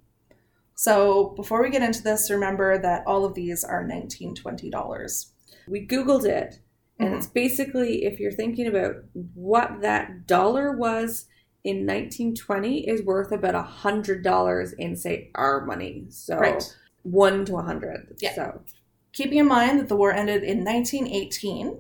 [0.75, 5.27] So, before we get into this, remember that all of these are $1920.
[5.67, 6.59] We Googled it,
[7.03, 7.17] and Mhm.
[7.17, 8.95] it's basically if you're thinking about
[9.33, 11.25] what that dollar was
[11.63, 16.05] in 1920 is worth about a hundred dollars in say our money.
[16.09, 16.75] So Right.
[17.03, 18.15] one to a hundred.
[18.19, 18.33] Yeah.
[18.35, 18.61] So
[19.13, 21.77] Keeping in mind that the war ended in 1918,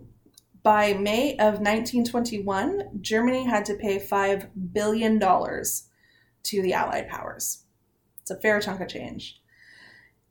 [0.61, 7.63] by May of 1921, Germany had to pay $5 billion to the Allied powers.
[8.21, 9.41] It's a fair chunk of change.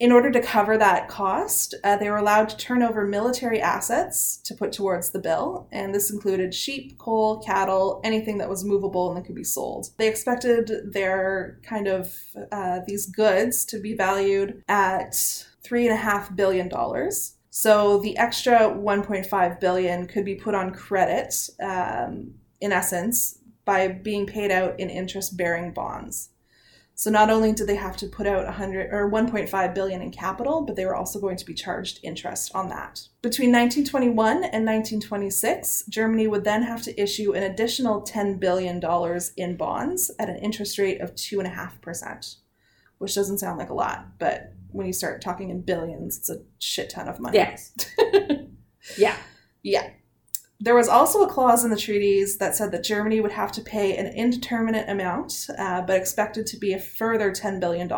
[0.02, 4.38] In order to cover that cost, uh, they were allowed to turn over military assets
[4.38, 9.06] to put towards the bill, and this included sheep, coal, cattle, anything that was movable
[9.06, 9.90] and that could be sold.
[9.98, 12.18] They expected their kind of
[12.50, 15.14] uh, these goods to be valued at
[15.62, 17.36] three and a half billion dollars.
[17.50, 24.26] So the extra 1.5 billion could be put on credit, um, in essence, by being
[24.26, 26.30] paid out in interest-bearing bonds.
[27.02, 30.62] So not only did they have to put out 100 or 1.5 billion in capital,
[30.62, 33.08] but they were also going to be charged interest on that.
[33.22, 39.32] Between 1921 and 1926, Germany would then have to issue an additional 10 billion dollars
[39.36, 42.36] in bonds at an interest rate of two and a half percent,
[42.98, 46.38] which doesn't sound like a lot, but when you start talking in billions, it's a
[46.60, 47.36] shit ton of money.
[47.36, 47.72] yes.
[48.96, 49.16] yeah.
[49.64, 49.90] Yeah.
[50.62, 53.60] There was also a clause in the treaties that said that Germany would have to
[53.60, 57.90] pay an indeterminate amount, uh, but expected to be a further $10 billion,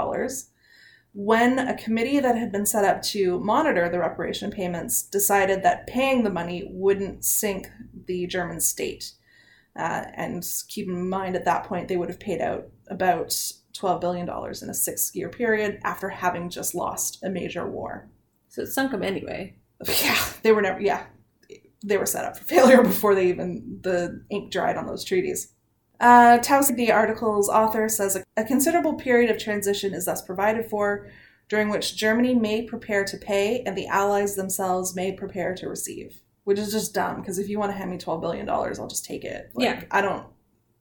[1.13, 5.87] when a committee that had been set up to monitor the reparation payments decided that
[5.87, 7.69] paying the money wouldn't sink
[8.07, 9.13] the German state.
[9.79, 13.29] Uh, and keep in mind at that point, they would have paid out about
[13.75, 18.09] $12 billion in a six year period after having just lost a major war.
[18.49, 19.57] So it sunk them anyway.
[20.03, 21.05] Yeah, they were never, yeah,
[21.85, 25.53] they were set up for failure before they even, the ink dried on those treaties.
[26.01, 30.69] Uh, Taussig, the article's author, says a, a considerable period of transition is thus provided
[30.69, 31.09] for,
[31.49, 36.21] during which Germany may prepare to pay and the Allies themselves may prepare to receive.
[36.45, 39.05] Which is just dumb, because if you want to hand me $12 billion, I'll just
[39.05, 39.51] take it.
[39.55, 39.85] Like, Yeah.
[39.91, 40.27] I don't,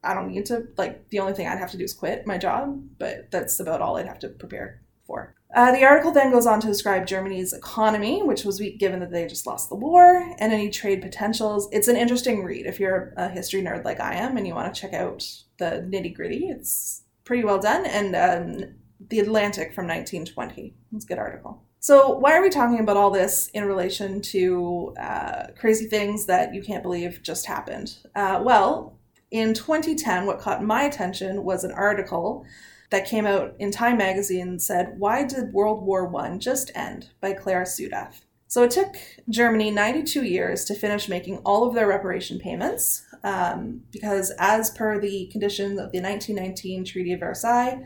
[0.03, 2.37] I don't need to, like, the only thing I'd have to do is quit my
[2.37, 5.35] job, but that's about all I'd have to prepare for.
[5.53, 9.11] Uh, the article then goes on to describe Germany's economy, which was weak given that
[9.11, 11.69] they just lost the war, and any trade potentials.
[11.71, 14.73] It's an interesting read if you're a history nerd like I am and you want
[14.73, 15.23] to check out
[15.59, 16.47] the nitty gritty.
[16.47, 17.85] It's pretty well done.
[17.85, 18.73] And um,
[19.09, 20.73] The Atlantic from 1920.
[20.95, 21.63] It's a good article.
[21.79, 26.53] So, why are we talking about all this in relation to uh, crazy things that
[26.53, 27.97] you can't believe just happened?
[28.15, 28.97] Uh, well,
[29.31, 32.45] in 2010, what caught my attention was an article
[32.93, 37.09] that came out in Time magazine said, Why did World War I just end?
[37.21, 38.21] by Clara Suddath.
[38.47, 38.93] So it took
[39.27, 45.01] Germany 92 years to finish making all of their reparation payments um, because, as per
[45.01, 47.83] the conditions of the 1919 Treaty of Versailles,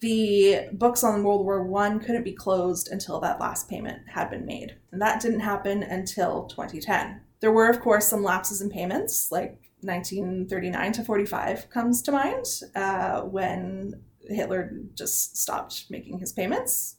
[0.00, 4.44] the books on World War One couldn't be closed until that last payment had been
[4.44, 4.74] made.
[4.90, 7.20] And that didn't happen until 2010.
[7.38, 12.46] There were, of course, some lapses in payments, like 1939 to 45 comes to mind,
[12.74, 16.96] uh, when Hitler just stopped making his payments.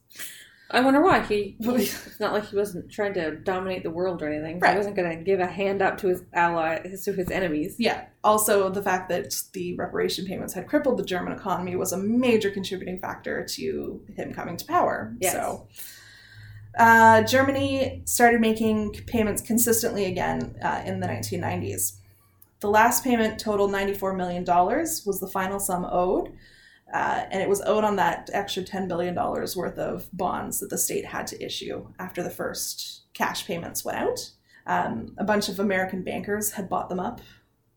[0.71, 1.55] I wonder why he.
[1.59, 4.59] it's not like he wasn't trying to dominate the world or anything.
[4.59, 4.71] Right.
[4.71, 7.76] He wasn't going to give a hand up to his allies, to his enemies.
[7.78, 8.05] Yeah.
[8.23, 12.49] Also, the fact that the reparation payments had crippled the German economy was a major
[12.49, 15.15] contributing factor to him coming to power.
[15.19, 15.34] Yes.
[15.34, 15.67] So,
[16.80, 21.97] uh, Germany started making payments consistently again uh, in the 1990s.
[22.59, 26.34] The last payment totaled $94 million, was the final sum owed.
[26.94, 30.78] Uh, and it was owed on that extra $10 billion worth of bonds that the
[30.78, 34.32] state had to issue after the first cash payments went out.
[34.68, 37.22] Um, a bunch of American bankers had bought them up,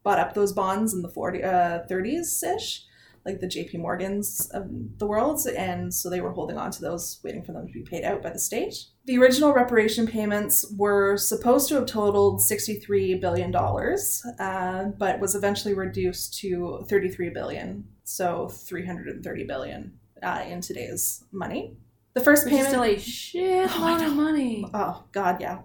[0.03, 2.85] bought up those bonds in the 40, uh, 30s ish,
[3.25, 5.41] like the JP Morgans of the world.
[5.47, 8.23] And so they were holding on to those, waiting for them to be paid out
[8.23, 8.75] by the state.
[9.05, 15.75] The original reparation payments were supposed to have totaled $63 billion, uh, but was eventually
[15.75, 21.77] reduced to $33 billion so 330 billion uh, in today's money.
[22.15, 24.65] The first Which payment, still a shit Oh, lot of money.
[24.73, 25.61] oh god, yeah.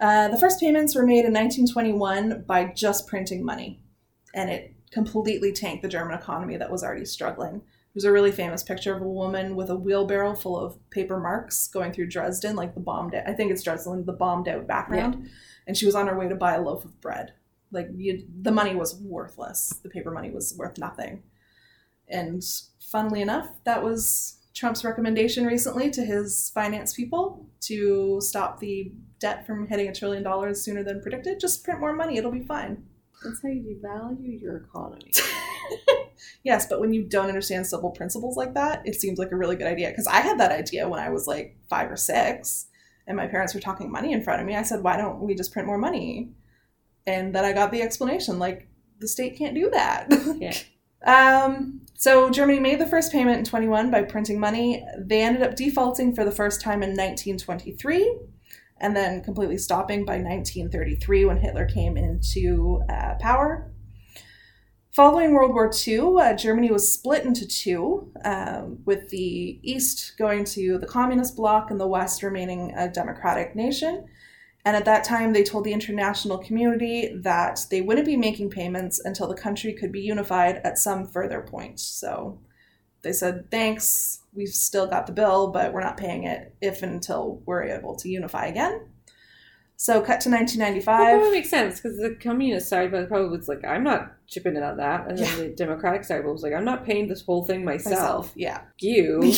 [0.00, 3.82] Uh, the first payments were made in 1921 by just printing money,
[4.34, 7.62] and it completely tanked the German economy that was already struggling.
[7.92, 11.66] There's a really famous picture of a woman with a wheelbarrow full of paper marks
[11.68, 13.14] going through Dresden, like the bombed.
[13.14, 15.28] out, I think it's Dresden, the bombed out background,
[15.66, 17.32] and she was on her way to buy a loaf of bread.
[17.72, 19.80] Like you, the money was worthless.
[19.82, 21.22] The paper money was worth nothing.
[22.12, 22.42] And
[22.80, 29.46] funnily enough, that was Trump's recommendation recently to his finance people to stop the debt
[29.46, 31.40] from hitting a trillion dollars sooner than predicted.
[31.40, 32.84] Just print more money, it'll be fine.
[33.24, 35.12] That's how you devalue your economy.
[36.44, 39.56] yes, but when you don't understand simple principles like that, it seems like a really
[39.56, 39.90] good idea.
[39.90, 42.66] Because I had that idea when I was like five or six,
[43.06, 44.56] and my parents were talking money in front of me.
[44.56, 46.30] I said, why don't we just print more money?
[47.06, 48.68] And then I got the explanation like,
[49.00, 50.06] the state can't do that.
[50.38, 50.56] Yeah.
[51.04, 54.84] Um, so Germany made the first payment in 21 by printing money.
[54.98, 58.18] They ended up defaulting for the first time in 1923
[58.80, 63.72] and then completely stopping by 1933 when Hitler came into uh, power.
[64.90, 70.44] Following World War II, uh, Germany was split into two, um, with the East going
[70.44, 74.04] to the Communist bloc and the West remaining a democratic nation.
[74.64, 79.00] And at that time, they told the international community that they wouldn't be making payments
[79.04, 81.80] until the country could be unified at some further point.
[81.80, 82.38] So
[83.02, 86.92] they said, thanks, we've still got the bill, but we're not paying it if and
[86.92, 88.86] until we're able to unify again.
[89.76, 91.22] So cut to Well, 1995.
[91.22, 94.76] that makes sense because the communist side probably was like, I'm not chipping in on
[94.76, 95.08] that.
[95.08, 95.36] And then Yeah.
[95.44, 98.30] the democratic side was like, I'm not paying this whole thing myself.
[98.36, 98.60] Yeah.
[98.78, 99.32] You.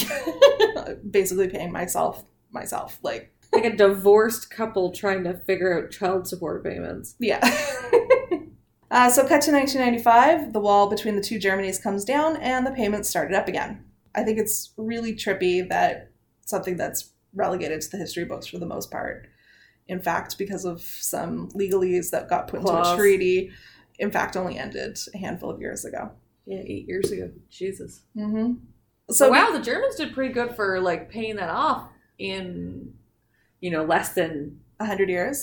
[1.11, 2.99] Basically paying myself myself.
[3.03, 7.15] Like, like a divorced couple trying to figure out child support payments.
[7.19, 7.41] yeah.
[8.91, 12.73] uh, so cut to 1995, the wall between the two Germanys comes down and the
[12.73, 13.85] payments started up again.
[14.15, 16.11] I think it's really trippy that
[16.47, 19.27] something that's relegated to the history books for the most part,
[19.89, 23.51] in fact, because of some legalese that got put into a treaty,
[23.99, 26.13] in fact, only ended a handful of years ago.
[26.47, 27.31] Yeah, eight years ago.
[27.51, 28.03] Jesus.
[28.17, 28.55] Mm-hmm.
[29.11, 31.89] So So wow, the Germans did pretty good for like paying that off
[32.19, 32.95] in,
[33.65, 35.39] you know, less than a hundred years.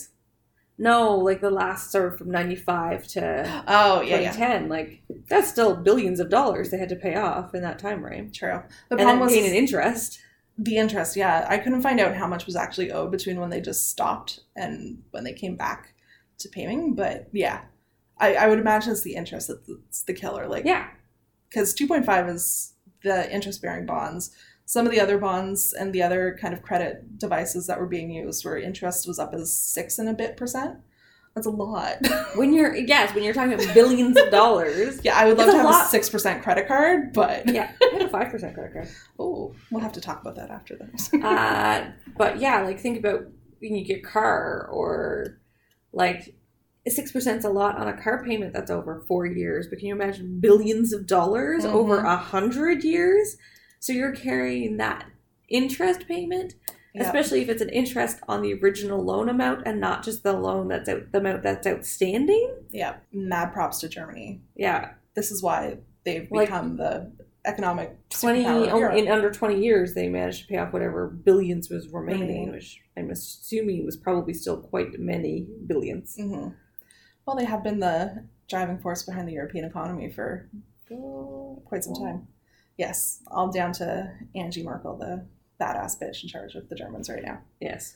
[0.78, 3.22] no, like the last sort of from ninety five to
[3.67, 4.69] Oh yeah, twenty yeah, ten.
[4.69, 8.32] Like that's still billions of dollars they had to pay off in that time frame.
[8.32, 8.61] true.
[8.89, 10.19] The problem was paying an interest.
[10.57, 11.15] the interest.
[11.15, 14.41] Yeah, I couldn't find out how much was actually owed between when they just stopped
[14.55, 15.93] and when they came back
[16.39, 16.93] to paying.
[16.95, 17.61] But yeah,
[18.19, 20.47] I, I would imagine it's the interest that's the killer.
[20.47, 20.88] Like, Yeah.
[21.49, 24.32] because two point five is the interest bearing bonds.
[24.72, 28.09] Some of the other bonds and the other kind of credit devices that were being
[28.09, 30.78] used where interest was up as six and a bit percent.
[31.36, 31.97] That's a lot.
[32.36, 35.01] When you're yes, when you're talking about billions of dollars.
[35.03, 37.89] yeah, I would love to a have a six percent credit card, but Yeah, I
[37.91, 38.88] had a five percent credit card.
[39.19, 41.13] oh, we'll have to talk about that after this.
[41.13, 43.24] Uh, but yeah, like think about
[43.59, 45.41] when you get a car or
[45.91, 46.34] like
[46.88, 49.67] six percent's a lot on a car payment that's over four years.
[49.69, 51.74] But can you imagine billions of dollars Mhm.
[51.74, 53.36] over a hundred years?
[53.82, 55.05] So you're carrying that
[55.49, 56.53] interest payment,
[56.93, 57.01] Yeah.
[57.03, 60.67] especially if it's an interest on the original loan amount and not just the loan
[60.67, 62.53] that's out the amount that's outstanding.
[62.69, 64.39] yeah, mad props to Germany.
[64.55, 67.11] Yeah, This is why they've Like- become the
[67.43, 72.21] economic twenty in under twenty years they managed to pay off whatever billions was remaining,
[72.27, 72.51] Remaining.
[72.51, 76.15] which I'm assuming was probably still quite many billions.
[76.17, 76.49] hmm
[77.25, 80.47] Well, they have been the driving force behind the European economy for
[81.65, 82.27] quite some time.
[82.78, 85.26] Yes, all down to Angie Merkel, the
[85.59, 87.39] badass bitch in charge of the Germans right now.
[87.59, 87.95] Yes.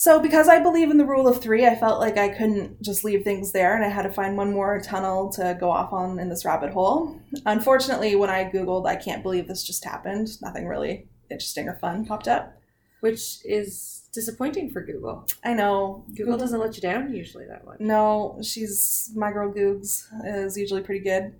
[0.00, 3.02] So, because I believe in the rule of three, I felt like I couldn't just
[3.02, 6.20] leave things there and I had to find one more tunnel to go off on
[6.20, 7.20] in this rabbit hole.
[7.46, 12.06] Unfortunately, when I Googled, I can't believe this just happened, nothing really interesting or fun
[12.06, 12.54] popped up.
[13.00, 15.26] Which is disappointing for Google.
[15.44, 16.04] I know.
[16.16, 17.80] Google doesn't let you down usually that much.
[17.80, 21.34] No, she's my girl Googs is usually pretty good.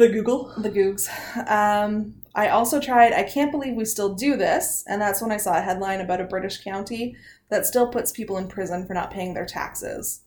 [0.00, 0.50] The Google?
[0.56, 1.10] The Googs.
[1.46, 5.36] Um, I also tried, I can't believe we still do this, and that's when I
[5.36, 7.16] saw a headline about a British county
[7.50, 10.22] that still puts people in prison for not paying their taxes.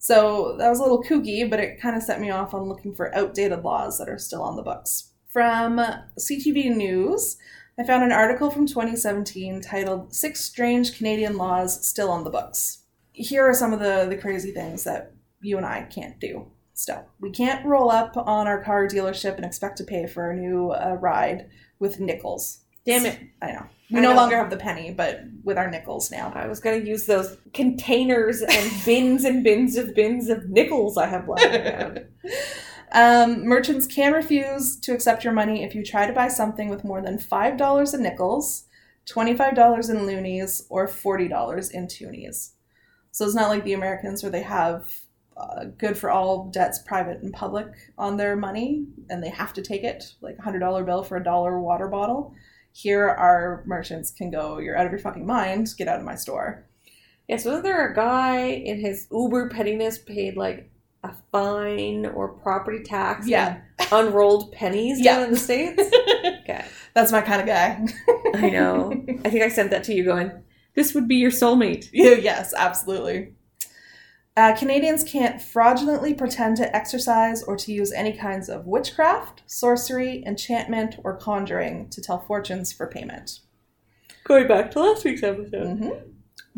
[0.00, 2.92] So that was a little kooky, but it kind of set me off on looking
[2.92, 5.10] for outdated laws that are still on the books.
[5.28, 5.80] From
[6.18, 7.36] CTV News,
[7.78, 12.82] I found an article from 2017 titled Six Strange Canadian Laws Still on the Books.
[13.12, 17.06] Here are some of the, the crazy things that you and I can't do still.
[17.20, 20.70] We can't roll up on our car dealership and expect to pay for a new
[20.70, 21.48] uh, ride
[21.78, 22.58] with nickels.
[22.84, 23.18] Damn it.
[23.40, 23.66] I know.
[23.90, 24.16] We I no know.
[24.16, 26.32] longer have the penny, but with our nickels now.
[26.34, 30.98] I was going to use those containers and bins and bins of bins of nickels
[30.98, 32.04] I have lying around.
[32.92, 36.84] Um, merchants can refuse to accept your money if you try to buy something with
[36.84, 38.66] more than $5 in nickels,
[39.06, 42.52] $25 in loonies, or $40 in toonies.
[43.10, 45.00] So it's not like the Americans where they have
[45.36, 47.66] uh, good for all debts, private and public,
[47.98, 51.24] on their money, and they have to take it, like a $100 bill for a
[51.24, 52.34] dollar water bottle.
[52.72, 56.16] Here, our merchants can go, You're out of your fucking mind, get out of my
[56.16, 56.66] store.
[57.28, 60.70] Yes, wasn't there a guy in his uber pettiness paid like
[61.02, 63.26] a fine or property tax?
[63.26, 63.60] Yeah.
[63.92, 65.16] unrolled pennies Yeah.
[65.16, 65.82] down in the States?
[66.42, 66.64] okay.
[66.94, 67.86] That's my kind of guy.
[68.34, 68.92] I know.
[69.24, 70.32] I think I sent that to you going,
[70.74, 71.88] this would be your soulmate.
[71.92, 73.33] Yeah, yes, absolutely.
[74.36, 80.24] Uh, Canadians can't fraudulently pretend to exercise or to use any kinds of witchcraft, sorcery,
[80.26, 83.40] enchantment, or conjuring to tell fortunes for payment.
[84.24, 85.78] Going back to last week's episode.
[85.78, 85.90] hmm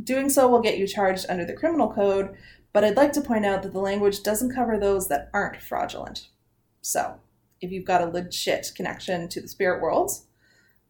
[0.03, 2.35] Doing so will get you charged under the criminal code,
[2.75, 6.29] but I'd like to point out that the language doesn't cover those that aren't fraudulent.
[6.83, 7.19] So,
[7.63, 10.27] if you've got a legit connection to the spirit worlds,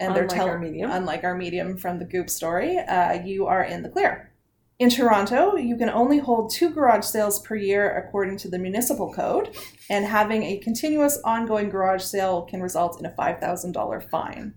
[0.01, 0.61] and they're telling
[0.91, 4.33] unlike our medium from the Goop story, uh, you are in the clear.
[4.79, 9.11] In Toronto, you can only hold two garage sales per year according to the municipal
[9.13, 9.57] code,
[9.89, 14.55] and having a continuous ongoing garage sale can result in a $5,000 fine.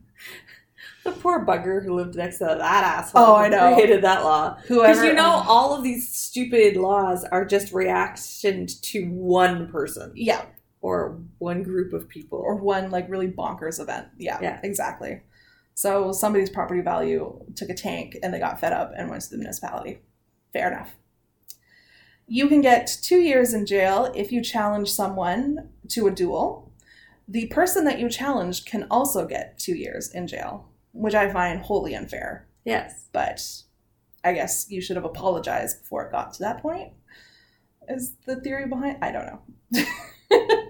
[1.06, 3.22] The poor bugger who lived next to that asshole.
[3.22, 3.74] Oh, I know.
[3.76, 4.58] Created that law.
[4.68, 10.44] Because you know, all of these stupid laws are just reaction to one person yeah,
[10.82, 12.40] or one group of people.
[12.40, 14.08] or one like really bonkers event.
[14.18, 14.60] Yeah, Yeah.
[14.64, 15.22] exactly.
[15.76, 19.30] So somebody's property value took a tank and they got fed up and went to
[19.30, 20.00] the municipality.
[20.54, 20.96] Fair enough.
[22.28, 26.72] You can get two years in jail if you challenge someone to a duel.
[27.28, 31.62] The person that you challenged can also get two years in jail, which I find
[31.62, 32.48] wholly unfair.
[32.66, 33.08] yes.
[33.12, 33.42] But
[34.24, 36.94] I guess you should have apologized before it got to that point.
[37.88, 38.98] Is the theory behind?
[39.02, 39.86] I don't know.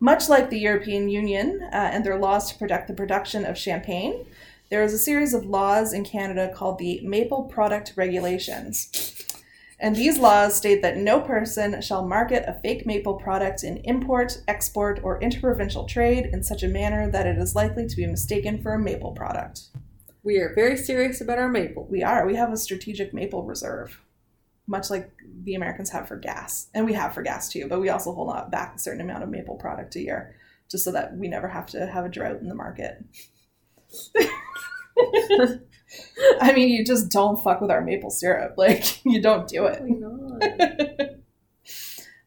[0.00, 4.26] Much like the European Union uh, and their laws to protect the production of champagne,
[4.70, 9.16] there is a series of laws in Canada called the Maple Product Regulations.
[9.80, 14.42] And these laws state that no person shall market a fake maple product in import,
[14.46, 18.62] export, or interprovincial trade in such a manner that it is likely to be mistaken
[18.62, 19.62] for a maple product.
[20.22, 21.86] We are very serious about our maple.
[21.90, 22.26] We are.
[22.26, 24.00] We have a strategic maple reserve,
[24.68, 25.10] much like
[25.44, 26.68] the Americans have for gas.
[26.74, 29.30] And we have for gas too, but we also hold back a certain amount of
[29.30, 30.36] maple product a year
[30.70, 33.02] just so that we never have to have a drought in the market.
[36.40, 38.54] I mean, you just don't fuck with our maple syrup.
[38.56, 41.16] Like, you don't do it.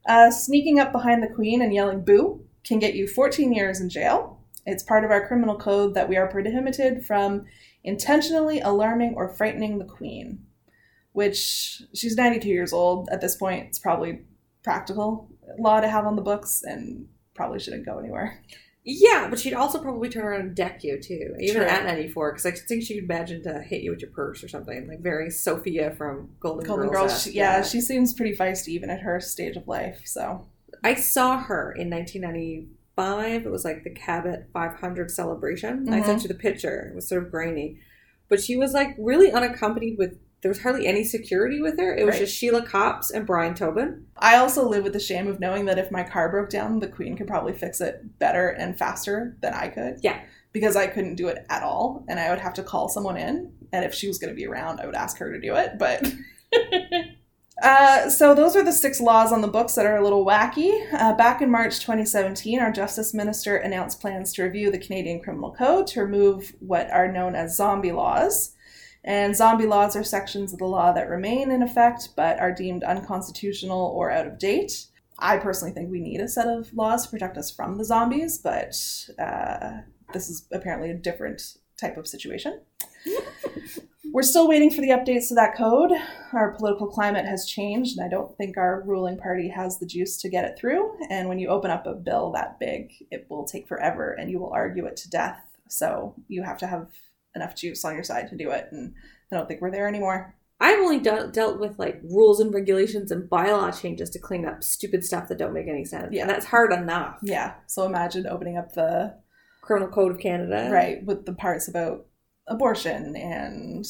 [0.05, 3.89] Uh, sneaking up behind the queen and yelling boo can get you 14 years in
[3.89, 4.37] jail.
[4.65, 7.45] It's part of our criminal code that we are prohibited from
[7.85, 10.45] intentionally alarming or frightening the queen.
[11.13, 13.67] which she's 92 years old at this point.
[13.67, 14.21] It's probably
[14.63, 18.41] practical law to have on the books and probably shouldn't go anywhere.
[18.85, 21.65] Yeah, but she'd also probably turn around and deck you too, even True.
[21.65, 24.87] at 94, because I think she'd imagine to hit you with your purse or something,
[24.87, 27.11] like very Sophia from Golden, Golden Girls.
[27.11, 30.01] Girls, she, yeah, she seems pretty feisty even at her stage of life.
[30.03, 30.47] So
[30.83, 33.45] I saw her in 1995.
[33.45, 35.87] It was like the Cabot 500 celebration.
[35.89, 36.05] I Mhm.
[36.05, 36.89] sent you the picture.
[36.91, 37.79] It was sort of grainy,
[38.27, 40.17] but she was like really unaccompanied with.
[40.43, 41.95] There was hardly any security with her.
[41.95, 42.19] It was Right.
[42.19, 44.05] just Sheila Copps and Brian Tobin.
[44.17, 46.87] I also live with the shame of knowing that if my car broke down, the
[46.87, 49.97] Queen could probably fix it better and faster than I could.
[50.03, 50.19] Yeah.
[50.51, 53.53] Because I couldn't do it at all, and I would have to call someone in.
[53.71, 55.79] And if she was going to be around, I would ask her to do it.
[55.79, 56.13] But
[57.61, 60.73] Uh, so those are the six laws on the books that are a little wacky.
[60.91, 65.51] Uh, back in March 2017, our Justice Minister announced plans to review the Canadian Criminal
[65.53, 68.55] Code to remove what are known as zombie laws.
[69.05, 72.83] And zombie laws are sections of the law that remain in effect but are deemed
[72.83, 74.87] unconstitutional or out of date.
[75.19, 78.37] I personally think we need a set of laws to protect us from the zombies,
[78.37, 78.75] but
[79.19, 79.81] uh,
[80.13, 82.61] this is apparently a different type of situation.
[84.13, 85.91] We're still waiting for the updates to that code.
[86.33, 90.17] Our political climate has changed, and I don't think our ruling party has the juice
[90.21, 90.95] to get it through.
[91.09, 94.39] And when you open up a bill that big, it will take forever and you
[94.39, 95.43] will argue it to death.
[95.67, 96.89] So you have to have
[97.35, 98.67] enough juice on your side to do it.
[98.71, 98.93] And
[99.31, 100.35] I don't think we're there anymore.
[100.59, 104.63] I've only de- dealt with like rules and regulations and bylaw changes to clean up
[104.63, 106.09] stupid stuff that don't make any sense.
[106.11, 106.21] Yeah.
[106.21, 107.19] And that's hard enough.
[107.23, 107.55] Yeah.
[107.67, 109.15] So imagine opening up the,
[109.61, 110.69] Criminal Code of Canada.
[110.73, 112.05] right, with the parts about
[112.47, 113.85] abortion and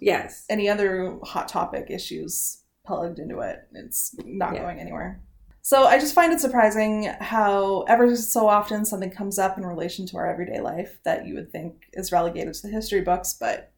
[0.00, 0.46] Yes.
[0.48, 3.58] any other hot topic issues plugged into it.
[3.74, 4.62] It's not Yeah.
[4.62, 5.20] going anywhere.
[5.68, 10.06] So I just find it surprising how ever so often something comes up in relation
[10.06, 13.70] to our everyday life that you would think is relegated to the history books, but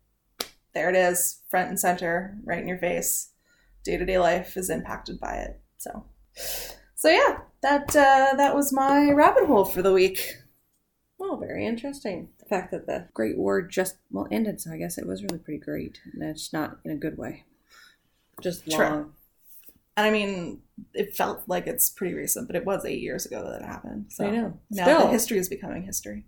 [0.72, 3.30] there it is, front and center, right in your face.
[3.82, 5.60] Day to day life is impacted by it.
[5.78, 6.04] So,
[6.94, 10.36] so yeah, that uh, that was my rabbit hole for the week.
[11.18, 12.28] Well, very interesting.
[12.38, 15.38] The fact that the Great War just well ended, so I guess it was really
[15.38, 15.98] pretty great.
[16.12, 17.46] And it's not in a good way.
[18.40, 19.12] Just True.
[20.00, 20.62] And I mean,
[20.94, 24.06] it felt like it's pretty recent, but it was eight years ago that it happened.
[24.08, 24.58] So I know.
[24.70, 25.00] now Still.
[25.02, 26.24] the history is becoming history.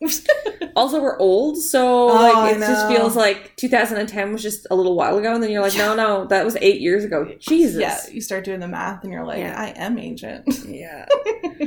[0.76, 4.96] Also, we're old, so Oh, like it just feels like 2010 was just a little
[4.96, 7.32] while ago, and then you're like, no, no, that was eight years ago.
[7.38, 7.80] Jesus.
[7.80, 9.54] Yeah, you start doing the math and you're like, Yeah.
[9.56, 10.48] I am ancient.
[10.66, 11.06] Yeah.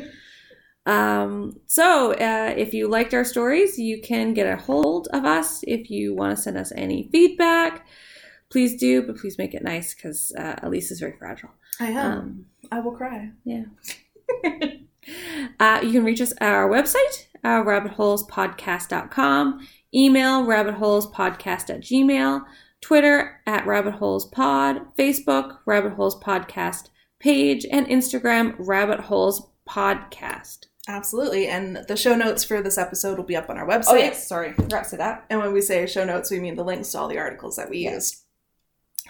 [0.86, 5.62] um, so, uh, if you liked our stories, you can get a hold of us.
[5.66, 7.88] If you want to send us any feedback,
[8.50, 11.50] please do, but please make it nice because uh, Elise is very fragile.
[11.80, 12.12] I am.
[12.12, 13.32] Um, I will cry.
[13.44, 13.66] yeah.
[15.60, 22.44] uh, you can reach us at our website, uh, rabbitholespodcast.com, email rabbitholespodcast at gmail,
[22.82, 26.90] Twitter at rabbitholespod, Facebook, Rabbit Holes Podcast
[27.20, 30.66] page, and Instagram, Rabbit Holes Podcast.
[30.88, 31.48] Absolutely.
[31.48, 33.86] And the show notes for this episode will be up on our website.
[33.88, 35.26] Oh, yes, sorry, forgot to say that.
[35.30, 37.70] And when we say show notes, we mean the links to all the articles that
[37.70, 37.96] we Yeah.
[37.96, 38.24] used.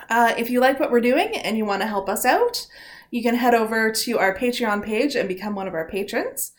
[0.10, 2.68] Uh, if you like what we're doing and you want to help us out,
[3.12, 6.54] you can head over to our Patreon page and become one of our patrons.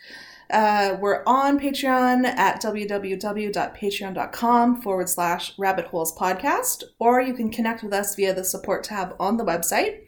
[0.50, 7.82] Uh, we're on Patreon at www.patreon.com forward slash rabbit holes podcast, or you can connect
[7.82, 10.00] with us via the support tab on the website.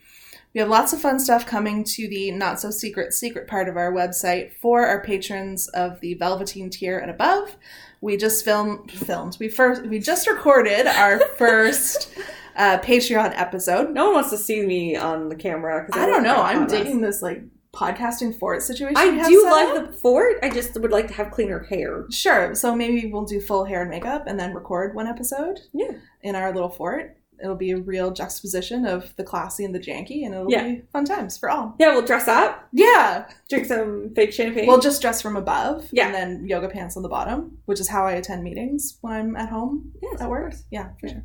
[0.55, 3.77] We have lots of fun stuff coming to the not so secret secret part of
[3.77, 7.57] our website for our patrons of the Velveteen tier and above.
[8.01, 9.37] We just filmed filmed.
[9.39, 12.13] We first we just recorded our first
[12.57, 13.91] uh, Patreon episode.
[13.93, 15.89] No one wants to see me on the camera.
[15.93, 16.37] I don't know.
[16.43, 17.43] I'm digging this like
[17.73, 18.97] podcasting fort situation.
[18.97, 19.91] I do like up.
[19.93, 20.37] the fort.
[20.43, 22.07] I just would like to have cleaner hair.
[22.11, 22.55] Sure.
[22.55, 25.61] So maybe we'll do full hair and makeup and then record one episode.
[25.73, 25.93] Yeah.
[26.23, 27.17] In our little fort.
[27.43, 30.63] It'll be a real juxtaposition of the classy and the janky, and it'll Yeah.
[30.63, 31.75] be fun times for all.
[31.79, 33.31] Yeah, we'll dress up, Yeah.
[33.49, 34.67] drink some fake champagne.
[34.67, 35.89] We'll just dress from above.
[35.91, 36.05] Yeah.
[36.05, 39.37] And then yoga pants on the bottom, which is how I attend meetings when I'm
[39.37, 40.53] at home yes, at of work.
[40.71, 41.13] Yeah, for Yeah.
[41.15, 41.23] sure.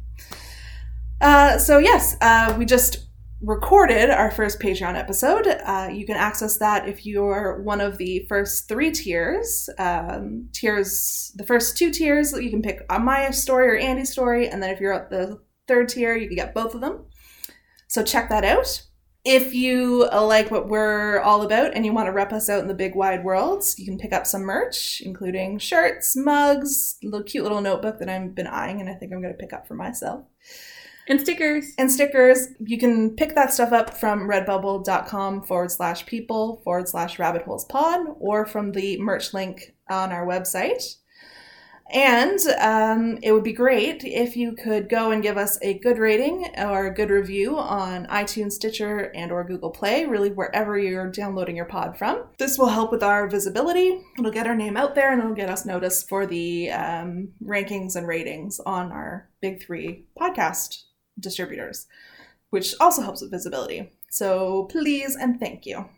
[1.26, 3.08] Uh, so yes, uh, we just
[3.42, 5.48] recorded our first Patreon episode.
[5.48, 9.68] Uh, you can access that if you're one of the first three tiers.
[9.80, 14.62] Um, tiers, the first two tiers, you can pick Maya story or Andy's story, and
[14.62, 17.06] then if you're at the third tier, you can get both of them.
[17.88, 18.84] So check that out.
[19.24, 22.62] If you uh, like what we're all about and you want to rep us out
[22.62, 27.08] in the big wide world, you can pick up some merch, including shirts, mugs, a
[27.08, 29.54] little cute little notebook that I've been eyeing and I think I'm going to pick
[29.54, 30.28] up for myself.
[31.08, 31.74] And stickers.
[31.78, 37.20] And stickers, you can pick that stuff up from redbubble.com forward slash people forward slash
[37.20, 40.96] rabbit holes pod or from the merch link on our website.
[41.92, 46.00] And um, it would be great if you could go and give us a good
[46.00, 51.12] rating or a good review on iTunes, Stitcher, and or Google Play, really wherever you're
[51.12, 52.24] downloading your pod from.
[52.40, 54.02] This will help with our visibility.
[54.18, 57.96] It'll get our name out there and it'll get us noticed for the um, rankings
[57.96, 60.86] and ratings on our big three podcast
[61.20, 61.88] distributors,
[62.50, 63.92] which also helps with visibility.
[64.10, 65.90] So please and thank you.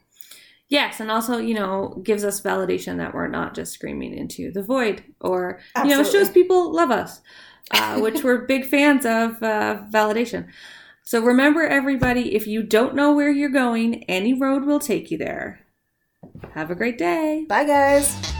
[0.70, 4.62] Yes, and also, you know, gives us validation that we're not just screaming into the
[4.62, 7.22] void or, you know, shows people love us,
[7.72, 10.48] uh, which we're big fans of uh, validation.
[11.04, 15.18] So remember, everybody, if you don't know where you're going, any road will take you
[15.18, 15.62] there.
[16.54, 17.46] Have a great day.
[17.48, 18.37] Bye, guys.